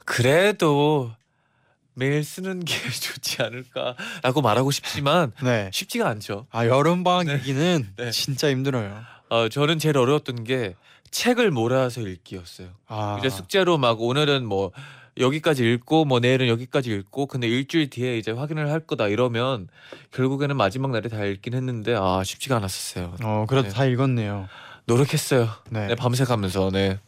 그래도 0.05 1.11
매일 1.95 2.25
쓰는 2.25 2.65
게 2.65 2.75
좋지 2.89 3.43
않을까라고 3.43 4.41
말하고 4.41 4.71
싶지만 4.71 5.33
네. 5.43 5.69
쉽지가 5.73 6.09
않죠. 6.09 6.47
아 6.51 6.65
여름 6.67 7.05
방학 7.05 7.29
얘기는 7.29 7.87
네. 7.97 8.11
진짜 8.11 8.49
힘들어요. 8.51 9.03
어, 9.29 9.49
저는 9.49 9.79
제일 9.79 9.99
어려웠던 9.99 10.45
게 10.45 10.75
책을 11.11 11.51
몰아서 11.51 12.01
읽기였어요. 12.01 12.69
아 12.87 13.17
이제 13.19 13.29
숙제로 13.29 13.77
막 13.79 14.01
오늘은 14.01 14.47
뭐 14.47 14.73
여기까지 15.19 15.65
읽고 15.65 16.05
뭐 16.05 16.21
내일은 16.21 16.49
여기까지 16.49 16.91
읽고 16.91 17.27
근데 17.27 17.49
일주일 17.49 17.91
뒤에 17.91 18.19
이제 18.19 18.31
확인을 18.31 18.71
할 18.71 18.81
거다 18.81 19.09
이러면 19.09 19.69
결국에는 20.13 20.57
마지막 20.57 20.91
날에 20.91 21.09
다 21.09 21.25
읽긴 21.25 21.55
했는데 21.55 21.95
아 21.95 22.23
쉽지가 22.25 22.57
않았었어요. 22.57 23.17
어 23.23 23.47
그래도 23.49 23.69
네. 23.69 23.75
다 23.75 23.85
읽었네요. 23.85 24.49
노력했어요. 24.87 25.49
네. 25.71 25.89
네, 25.89 25.95
밤새 25.95 26.25
가면서 26.25 26.71
네. 26.73 26.99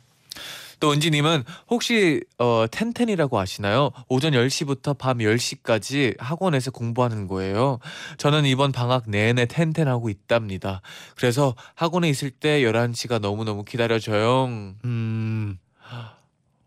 또 0.81 0.93
은지님은 0.93 1.45
혹시 1.69 2.23
어 2.39 2.65
텐텐이라고 2.71 3.39
아시나요? 3.39 3.91
오전 4.09 4.33
10시부터 4.33 4.97
밤 4.97 5.19
10시까지 5.19 6.17
학원에서 6.19 6.71
공부하는 6.71 7.27
거예요. 7.27 7.79
저는 8.17 8.47
이번 8.47 8.73
방학 8.73 9.05
내내 9.07 9.45
텐텐하고 9.47 10.09
있답니다. 10.09 10.81
그래서 11.17 11.55
학원에 11.75 12.09
있을 12.09 12.31
때 12.31 12.63
11시가 12.63 13.21
너무너무 13.21 13.65
기다려져요. 13.65 14.47
음 14.85 15.59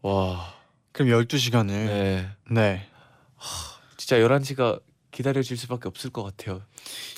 와, 0.03 0.53
그럼 0.93 1.09
12시간을 1.09 1.67
네. 1.67 2.29
네. 2.49 2.87
진짜 3.97 4.17
11시가 4.17 4.79
기다려질 5.11 5.57
수밖에 5.57 5.87
없을 5.87 6.09
것 6.09 6.23
같아요. 6.23 6.61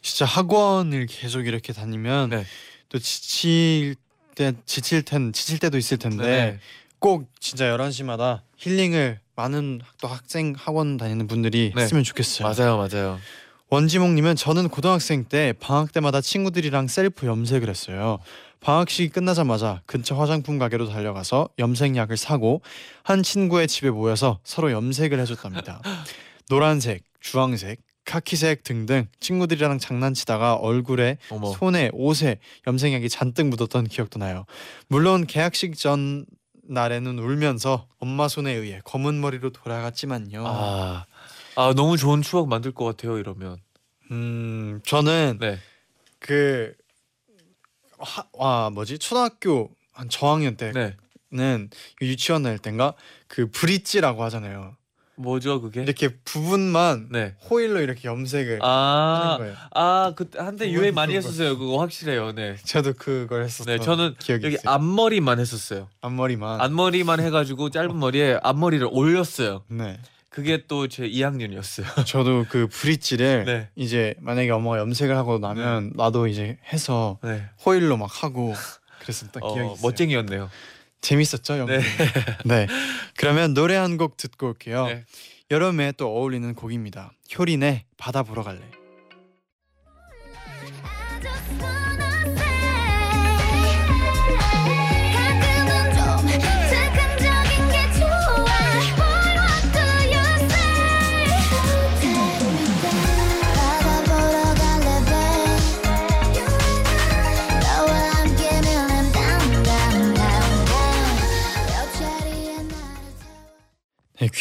진짜 0.01 0.25
학원을 0.25 1.05
계속 1.07 1.45
이렇게 1.45 1.73
다니면 1.73 2.29
네. 2.29 2.45
또 2.89 2.99
지칠 2.99 3.95
때 4.35 4.53
지칠 4.65 5.03
텐 5.03 5.31
지칠 5.33 5.59
때도 5.59 5.77
있을 5.77 5.97
텐데 5.97 6.23
네. 6.23 6.59
꼭 6.99 7.29
진짜 7.39 7.65
11시마다 7.65 8.41
힐링을 8.57 9.19
많은 9.35 9.81
또 10.01 10.07
학생 10.07 10.53
학원 10.57 10.97
다니는 10.97 11.27
분들이 11.27 11.71
네. 11.75 11.81
했으면 11.83 12.03
좋겠어요. 12.03 12.47
맞아요, 12.47 12.77
맞아요. 12.77 13.19
원지몽 13.69 14.15
님은 14.15 14.35
저는 14.35 14.69
고등학생 14.69 15.25
때 15.25 15.53
방학 15.59 15.91
때마다 15.91 16.21
친구들이랑 16.21 16.87
셀프 16.87 17.25
염색을 17.27 17.67
했어요. 17.69 18.19
방학식이 18.65 19.09
끝나자마자 19.09 19.83
근처 19.85 20.15
화장품 20.15 20.57
가게로 20.57 20.89
달려가서 20.89 21.49
염색약을 21.59 22.17
사고 22.17 22.63
한 23.03 23.21
친구의 23.21 23.67
집에 23.67 23.91
모여서 23.91 24.39
서로 24.43 24.71
염색을 24.71 25.19
해줬답니다. 25.19 25.83
노란색, 26.49 27.03
주황색, 27.19 27.79
카키색 28.05 28.63
등등 28.63 29.05
친구들이랑 29.19 29.77
장난치다가 29.77 30.55
얼굴에 30.55 31.19
어머. 31.29 31.51
손에 31.53 31.91
옷에 31.93 32.39
염색약이 32.65 33.07
잔뜩 33.07 33.49
묻었던 33.49 33.85
기억도 33.85 34.17
나요. 34.17 34.47
물론 34.87 35.27
개학식 35.27 35.77
전 35.77 36.25
날에는 36.67 37.19
울면서 37.19 37.85
엄마 37.99 38.27
손에 38.27 38.51
의해 38.51 38.81
검은 38.83 39.21
머리로 39.21 39.51
돌아갔지만요. 39.51 40.43
아, 40.43 41.05
아 41.55 41.73
너무 41.75 41.97
좋은 41.97 42.23
추억 42.23 42.47
만들 42.47 42.71
것 42.71 42.85
같아요. 42.85 43.19
이러면. 43.19 43.57
음 44.09 44.81
저는 44.83 45.37
네. 45.39 45.59
그 46.17 46.73
하, 48.05 48.23
와 48.33 48.69
뭐지 48.69 48.99
초등학교 48.99 49.71
한 49.93 50.09
저학년 50.09 50.57
네. 50.57 50.71
때는 51.31 51.69
유치원 52.01 52.43
다닐 52.43 52.59
때인가 52.59 52.93
그 53.27 53.49
브릿지라고 53.51 54.23
하잖아요. 54.23 54.75
뭐죠 55.17 55.61
그게? 55.61 55.81
이렇게 55.81 56.09
부분만 56.25 57.07
네. 57.09 57.35
호일로 57.49 57.79
이렇게 57.79 58.07
염색을 58.09 58.59
하는 58.61 58.61
아, 58.63 59.35
거예요. 59.37 59.55
아 59.73 60.13
그때 60.15 60.39
한때 60.39 60.69
유행 60.71 60.93
많이. 60.93 61.15
했었어요. 61.15 61.57
그거 61.57 61.79
확실해요. 61.79 62.33
네. 62.33 62.57
저도 62.65 62.93
그걸 62.93 63.43
했었던 63.43 63.77
네, 63.77 63.81
저는 63.81 64.15
기억이 64.19 64.45
여기 64.45 64.55
있어요. 64.55 64.73
앞머리만 64.73 65.39
했었어요. 65.39 65.87
앞머리만. 66.01 66.59
앞머리만 66.59 67.21
해가지고 67.21 67.69
짧은 67.69 67.97
머리에 67.97 68.39
앞머리를 68.43 68.87
올렸어요. 68.91 69.63
네. 69.69 69.97
그게 70.35 70.65
또 70.67 70.87
제 70.87 71.07
2학년이었어요. 71.09 71.85
저도 72.05 72.45
그 72.49 72.67
브릿지를 72.67 73.45
네. 73.45 73.69
이제 73.75 74.15
만약에 74.19 74.49
엄마가 74.51 74.79
염색을 74.79 75.15
하고 75.15 75.39
나면 75.39 75.93
나도 75.95 76.27
이제 76.27 76.57
해서 76.73 77.19
네. 77.23 77.43
호일로 77.65 77.95
막 77.97 78.09
하고 78.23 78.53
그랬었던 79.01 79.41
어, 79.41 79.53
기억이 79.53 79.73
있어요. 79.73 79.81
멋쟁이였네요. 79.87 80.49
재밌었죠, 81.01 81.57
영상. 81.59 81.79
네. 81.79 81.83
네. 82.45 82.67
그러면 83.17 83.53
노래 83.53 83.75
한 83.75 83.97
곡 83.97 84.17
듣고 84.17 84.47
올게요. 84.47 84.87
네. 84.87 85.05
여름에 85.51 85.93
또 85.93 86.07
어울리는 86.09 86.53
곡입니다. 86.53 87.11
효린의 87.37 87.85
바다 87.97 88.23
보러 88.23 88.43
갈래. 88.43 88.59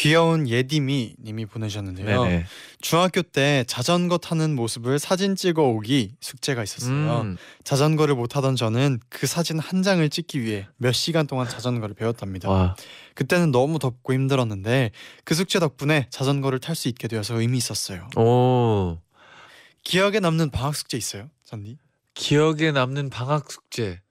귀여운 0.04 0.46
예디미 0.46 1.14
님이 1.18 1.46
보내셨는데요. 1.46 2.24
네네. 2.24 2.44
중학교 2.82 3.22
때 3.22 3.64
자전거 3.66 4.18
타는 4.18 4.54
모습을 4.54 4.98
사진 4.98 5.34
찍어 5.34 5.62
오기 5.62 6.16
숙제가 6.20 6.62
있었어요. 6.62 7.22
음, 7.22 7.38
자전거를 7.64 8.14
못 8.14 8.26
타던 8.26 8.54
저는 8.54 9.00
그 9.08 9.26
사진 9.26 9.58
한 9.58 9.82
장을 9.82 10.06
찍기 10.10 10.42
위해 10.42 10.66
몇 10.76 10.92
시간 10.92 11.26
동안 11.26 11.48
자전거를 11.48 11.94
배웠답니다. 11.94 12.50
와, 12.50 12.76
그때는 13.14 13.50
너무 13.50 13.78
덥고 13.78 14.12
힘들었는데 14.12 14.90
그 15.24 15.34
숙제 15.34 15.58
덕분에 15.58 16.08
자전거를 16.10 16.58
탈 16.58 16.74
수 16.74 16.88
있게 16.88 17.08
되어서 17.08 17.40
의미 17.40 17.56
있었어요. 17.56 18.06
오, 18.18 18.98
기억에 19.84 20.20
남는 20.20 20.50
방학 20.50 20.76
숙제 20.76 20.98
있어요, 20.98 21.30
잔디? 21.46 21.78
기억에 22.12 22.72
남는 22.72 23.08
방학 23.08 23.50
숙제. 23.50 24.02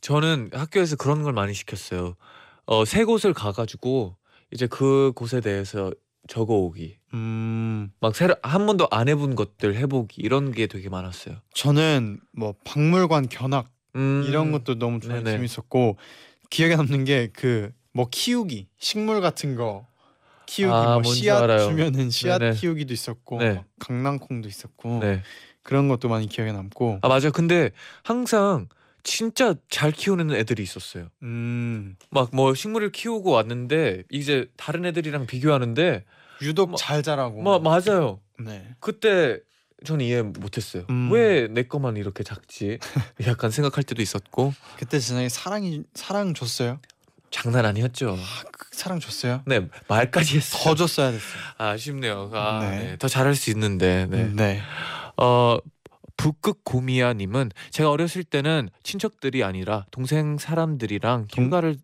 저는 0.00 0.50
학교에서 0.52 0.94
그런 0.94 1.24
걸 1.24 1.32
많이 1.32 1.54
시켰어요. 1.54 2.14
어, 2.66 2.84
세 2.84 3.02
곳을 3.02 3.34
가가지고 3.34 4.16
이제 4.54 4.66
그 4.66 5.12
곳에 5.14 5.40
대해서 5.40 5.92
적어오기. 6.28 6.96
음, 7.12 7.90
막 8.00 8.16
새로 8.16 8.34
한 8.42 8.64
번도 8.66 8.88
안 8.90 9.08
해본 9.08 9.34
것들 9.34 9.74
해보기 9.76 10.22
이런 10.22 10.52
게 10.52 10.66
되게 10.66 10.88
많았어요. 10.88 11.36
저는 11.52 12.20
뭐 12.32 12.54
박물관 12.64 13.28
견학 13.28 13.68
음, 13.96 14.24
이런 14.26 14.52
것도 14.52 14.78
너무 14.78 15.00
좋아 15.00 15.16
네네. 15.20 15.32
재밌었고 15.32 15.98
기억에 16.50 16.76
남는 16.76 17.04
게 17.04 17.28
그 17.32 17.72
뭐 17.96 18.08
키우기 18.10 18.66
식물 18.76 19.20
같은 19.20 19.54
거 19.54 19.86
키우기 20.46 20.72
아, 20.74 20.84
뭐 20.94 21.02
뭔지 21.02 21.20
씨앗 21.20 21.44
알아요. 21.44 21.68
주면은 21.68 22.10
씨앗 22.10 22.40
네네. 22.40 22.54
키우기도 22.56 22.92
있었고 22.92 23.38
네. 23.38 23.54
막 23.54 23.66
강낭콩도 23.78 24.48
있었고 24.48 24.98
네. 24.98 25.22
그런 25.62 25.86
것도 25.86 26.08
많이 26.08 26.26
기억에 26.26 26.50
남고 26.50 26.98
아 27.02 27.08
맞아요. 27.08 27.30
근데 27.32 27.70
항상 28.02 28.66
진짜 29.04 29.54
잘 29.70 29.92
키우는 29.92 30.32
애들이 30.32 30.62
있었어요. 30.62 31.08
음 31.22 31.96
막 32.10 32.30
뭐 32.32 32.54
식물을 32.54 32.90
키우고 32.92 33.30
왔는데 33.30 34.02
이제 34.10 34.48
다른 34.56 34.84
애들이랑 34.86 35.26
비교하는데 35.26 36.04
유독 36.42 36.70
뭐- 36.70 36.76
잘 36.76 37.02
자라고 37.02 37.42
뭐 37.42 37.58
맞아요. 37.60 38.20
네 38.40 38.66
그때 38.80 39.38
전 39.84 40.00
이해 40.00 40.22
못했어요. 40.22 40.84
음. 40.90 41.12
왜내 41.12 41.64
거만 41.64 41.96
이렇게 41.96 42.24
작지? 42.24 42.78
약간 43.26 43.50
생각할 43.50 43.84
때도 43.84 44.00
있었고 44.02 44.54
그때 44.78 44.98
진짜 44.98 45.28
사랑이 45.28 45.82
사랑 45.94 46.32
줬어요 46.34 46.80
장난 47.30 47.66
아니었죠. 47.66 48.16
아, 48.18 48.42
그 48.52 48.68
사랑 48.72 49.00
줬어요 49.00 49.42
네 49.46 49.68
말까지 49.88 50.36
했어요. 50.38 50.62
더 50.64 50.74
줬어야 50.74 51.10
됐어요 51.10 51.42
아, 51.58 51.68
아쉽네요. 51.70 52.30
아, 52.32 52.60
네. 52.62 52.78
네. 52.92 52.96
더 52.98 53.06
잘할 53.08 53.34
수 53.34 53.50
있는데. 53.50 54.06
네. 54.08 54.24
네. 54.32 54.62
어 55.16 55.58
북극 56.16 56.64
고미야님은 56.64 57.50
제가 57.70 57.90
어렸을 57.90 58.24
때는 58.24 58.68
친척들이 58.82 59.42
아니라 59.44 59.84
동생 59.90 60.38
사람들이랑 60.38 61.26
동- 61.30 61.46
휴가를 61.46 61.76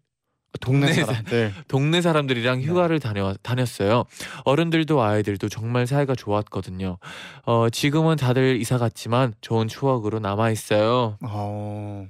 동네 0.60 0.86
동네 0.88 1.04
사람들 1.04 1.54
동네 1.68 2.00
사람들이랑 2.00 2.60
네. 2.60 2.66
휴가를 2.66 2.98
다녀 3.00 3.34
다녔어요. 3.42 4.04
어른들도 4.44 5.00
아이들도 5.00 5.48
정말 5.48 5.86
사이가 5.86 6.14
좋았거든요. 6.16 6.98
어 7.44 7.70
지금은 7.70 8.16
다들 8.16 8.60
이사 8.60 8.76
갔지만 8.78 9.32
좋은 9.40 9.68
추억으로 9.68 10.18
남아 10.18 10.50
있어요. 10.50 11.18
어 11.22 12.06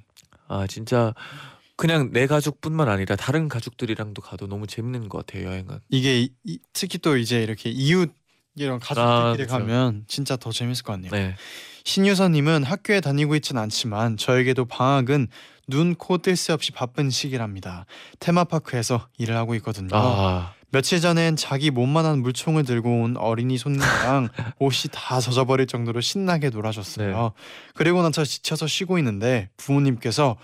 아 0.48 0.66
진짜 0.66 1.14
그냥 1.76 2.10
내 2.12 2.26
가족뿐만 2.26 2.88
아니라 2.88 3.14
다른 3.14 3.48
가족들이랑도 3.48 4.20
가도 4.20 4.46
너무 4.48 4.66
재밌는 4.66 5.08
것 5.08 5.24
같아요 5.24 5.46
여행은. 5.46 5.78
이게 5.90 6.20
이- 6.22 6.30
이- 6.44 6.58
특히 6.72 6.98
또 6.98 7.16
이제 7.16 7.42
이렇게 7.42 7.70
이웃 7.70 8.12
이런 8.56 8.80
가족들끼리 8.80 9.44
아. 9.50 9.58
가면 9.58 10.04
진짜 10.08 10.36
더 10.36 10.50
재밌을 10.50 10.82
것 10.82 10.92
같네요. 10.94 11.10
네. 11.12 11.36
신유선님은 11.84 12.64
학교에 12.64 13.00
다니고 13.00 13.34
있진 13.36 13.58
않지만 13.58 14.16
저에게도 14.16 14.64
방학은 14.66 15.28
눈, 15.68 15.94
코 15.94 16.18
뜰 16.18 16.36
새 16.36 16.52
없이 16.52 16.72
바쁜 16.72 17.10
시기랍니다. 17.10 17.86
테마파크에서 18.18 19.06
일을 19.18 19.36
하고 19.36 19.54
있거든요. 19.56 19.88
아 19.92 20.52
며칠 20.72 21.00
전엔 21.00 21.36
자기 21.36 21.70
몸만한 21.70 22.20
물총을 22.22 22.64
들고 22.64 23.02
온 23.02 23.16
어린이 23.16 23.58
손님이랑 23.58 24.28
옷이 24.58 24.90
다 24.92 25.20
젖어버릴 25.20 25.66
정도로 25.66 26.00
신나게 26.00 26.50
놀아줬어요. 26.50 27.22
네. 27.22 27.30
그리고 27.74 28.02
나서 28.02 28.24
지쳐서 28.24 28.66
쉬고 28.66 28.98
있는데 28.98 29.48
부모님께서 29.56 30.36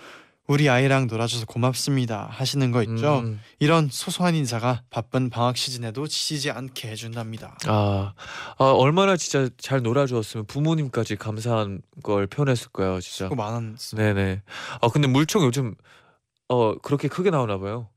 우리 0.47 0.69
아이랑 0.69 1.07
놀아줘서 1.07 1.45
고맙습니다 1.45 2.27
하시는 2.31 2.71
거 2.71 2.81
있죠. 2.83 3.19
음. 3.19 3.41
이런 3.59 3.89
소소한 3.91 4.33
인사가 4.33 4.81
바쁜 4.89 5.29
방학 5.29 5.57
시즌에도 5.57 6.07
지치지 6.07 6.51
않게 6.51 6.87
해준답니다. 6.89 7.57
아, 7.67 8.13
아 8.57 8.63
얼마나 8.63 9.17
진짜 9.17 9.49
잘 9.57 9.81
놀아주었으면 9.81 10.45
부모님까지 10.45 11.17
감사한 11.17 11.81
걸 12.01 12.27
표현했을 12.27 12.69
거예요, 12.69 13.01
진짜. 13.01 13.27
많았습니다. 13.35 14.13
네네. 14.13 14.41
아 14.81 14.87
근데 14.87 15.09
물총 15.09 15.43
요즘 15.43 15.75
어 16.47 16.77
그렇게 16.77 17.09
크게 17.09 17.29
나오나 17.29 17.57
봐요. 17.59 17.89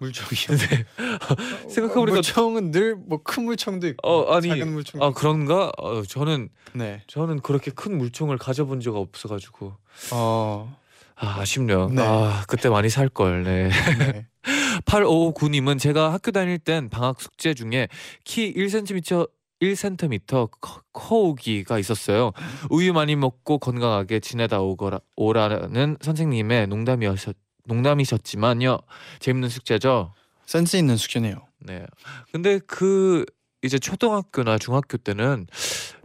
물총이요. 0.00 0.58
네. 0.58 0.84
생각해보니까- 1.68 2.10
물총은 2.12 2.70
늘 2.70 2.96
뭐 3.06 3.18
큰 3.22 3.44
물총도 3.44 3.86
있고 3.88 4.08
어, 4.08 4.34
아니, 4.34 4.48
작은 4.48 4.72
물총도 4.72 5.04
아. 5.04 5.12
그런가? 5.12 5.70
어, 5.76 6.02
저는 6.02 6.48
네. 6.72 7.02
저는 7.08 7.40
그렇게 7.40 7.70
큰 7.70 7.98
물총을 7.98 8.38
가져본 8.38 8.80
적 8.80 8.96
없어가지고 8.96 9.74
어. 10.12 10.76
아 11.16 11.40
아쉽네요. 11.40 11.88
네. 11.88 12.02
아 12.02 12.44
그때 12.48 12.68
많이 12.68 12.88
살 12.88 13.08
걸. 13.08 13.42
네. 13.44 13.70
네. 13.98 14.26
8559님은 14.84 15.78
제가 15.78 16.12
학교 16.12 16.30
다닐 16.30 16.58
땐 16.58 16.88
방학 16.90 17.20
숙제 17.20 17.54
중에 17.54 17.88
키 18.24 18.52
1cm 18.52 19.28
1cm 19.62 20.50
커오기가 20.92 21.78
있었어요. 21.78 22.32
우유 22.70 22.92
많이 22.92 23.16
먹고 23.16 23.58
건강하게 23.58 24.20
지내다 24.20 24.60
오거라, 24.60 25.00
오라는 25.16 25.96
선생님의 26.00 26.66
농담이었 26.66 27.18
농담이셨지만요. 27.66 28.78
재밌는 29.20 29.48
숙제죠. 29.48 30.12
센스 30.44 30.76
있는 30.76 30.96
숙제네요. 30.96 31.36
네. 31.60 31.86
근데 32.32 32.58
그 32.66 33.24
이제 33.62 33.78
초등학교나 33.78 34.58
중학교 34.58 34.98
때는 34.98 35.46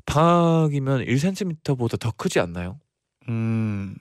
방학이면 0.05 1.05
1cm보다 1.05 1.99
더 1.99 2.11
크지 2.11 2.39
않나요? 2.39 2.79
음. 3.27 3.95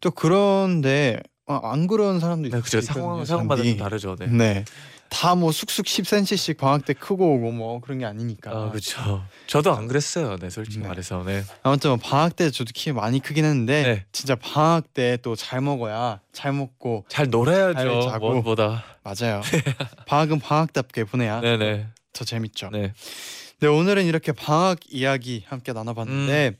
또 0.00 0.10
그런데 0.10 1.20
아, 1.46 1.60
안 1.64 1.86
그런 1.86 2.20
사람도 2.20 2.42
네, 2.42 2.48
있어요. 2.48 2.62
그죠. 2.62 2.80
상황 2.80 3.24
상황마다 3.24 3.62
좀 3.62 3.76
다르죠. 3.76 4.16
네. 4.18 4.26
네. 4.26 4.64
다 5.10 5.34
뭐 5.34 5.52
쑥쑥 5.52 5.86
10cm씩 5.86 6.58
방학 6.58 6.84
때 6.84 6.92
크고 6.92 7.36
오고 7.36 7.50
뭐 7.52 7.80
그런 7.80 7.98
게 7.98 8.04
아니니까. 8.04 8.50
아, 8.50 8.68
그렇죠. 8.70 9.24
저도 9.46 9.72
안 9.72 9.88
그랬어요. 9.88 10.36
네, 10.36 10.50
솔직히 10.50 10.80
네. 10.80 10.88
말해서. 10.88 11.24
네. 11.24 11.42
아무튼 11.62 11.90
뭐 11.92 11.96
방학 11.98 12.36
때 12.36 12.50
저도 12.50 12.72
키 12.74 12.92
많이 12.92 13.18
크긴 13.20 13.46
했는데 13.46 13.82
네. 13.82 14.04
진짜 14.12 14.34
방학 14.34 14.92
때 14.92 15.16
또 15.16 15.34
잘 15.34 15.62
먹어야 15.62 16.20
잘 16.32 16.52
먹고 16.52 17.06
잘 17.08 17.30
놀아야죠. 17.30 18.02
잘. 18.10 18.18
무엇보다. 18.20 18.84
맞아요. 19.02 19.40
방학은 20.06 20.40
방학답게 20.40 21.04
보내야 21.04 21.40
네, 21.40 21.56
네. 21.56 21.86
더 22.12 22.26
재밌죠. 22.26 22.68
네. 22.70 22.92
네 23.60 23.66
오늘은 23.66 24.04
이렇게 24.04 24.32
방학 24.32 24.80
이야기 24.90 25.42
함께 25.48 25.72
나눠봤는데 25.72 26.56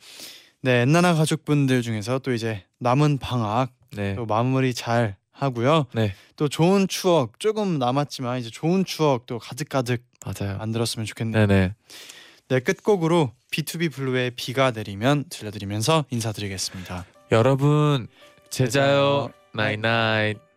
네 0.62 0.82
엔나나 0.82 1.14
가족분들 1.14 1.82
중에서 1.82 2.18
또 2.18 2.32
이제 2.32 2.64
남은 2.80 3.18
방학 3.18 3.72
네. 3.92 4.14
또 4.14 4.26
마무리 4.26 4.74
잘 4.74 5.16
하고요. 5.30 5.86
네. 5.94 6.14
또 6.36 6.48
좋은 6.48 6.88
추억 6.88 7.38
조금 7.38 7.78
남았지만 7.78 8.40
이제 8.40 8.50
좋은 8.50 8.84
추억 8.84 9.26
또 9.26 9.38
가득가득 9.38 10.02
맞아요. 10.26 10.58
만들었으면 10.58 11.06
좋겠네요. 11.06 11.46
네, 11.46 11.54
네. 11.68 11.74
네 12.48 12.60
끝곡으로 12.60 13.32
B2B 13.52 13.92
블루의 13.92 14.32
비가 14.32 14.72
내리면 14.72 15.24
들려드리면서 15.30 16.06
인사드리겠습니다. 16.10 17.04
여러분 17.30 18.08
제자요. 18.50 19.30
제자요 19.30 19.30
나잇나잇 19.52 20.47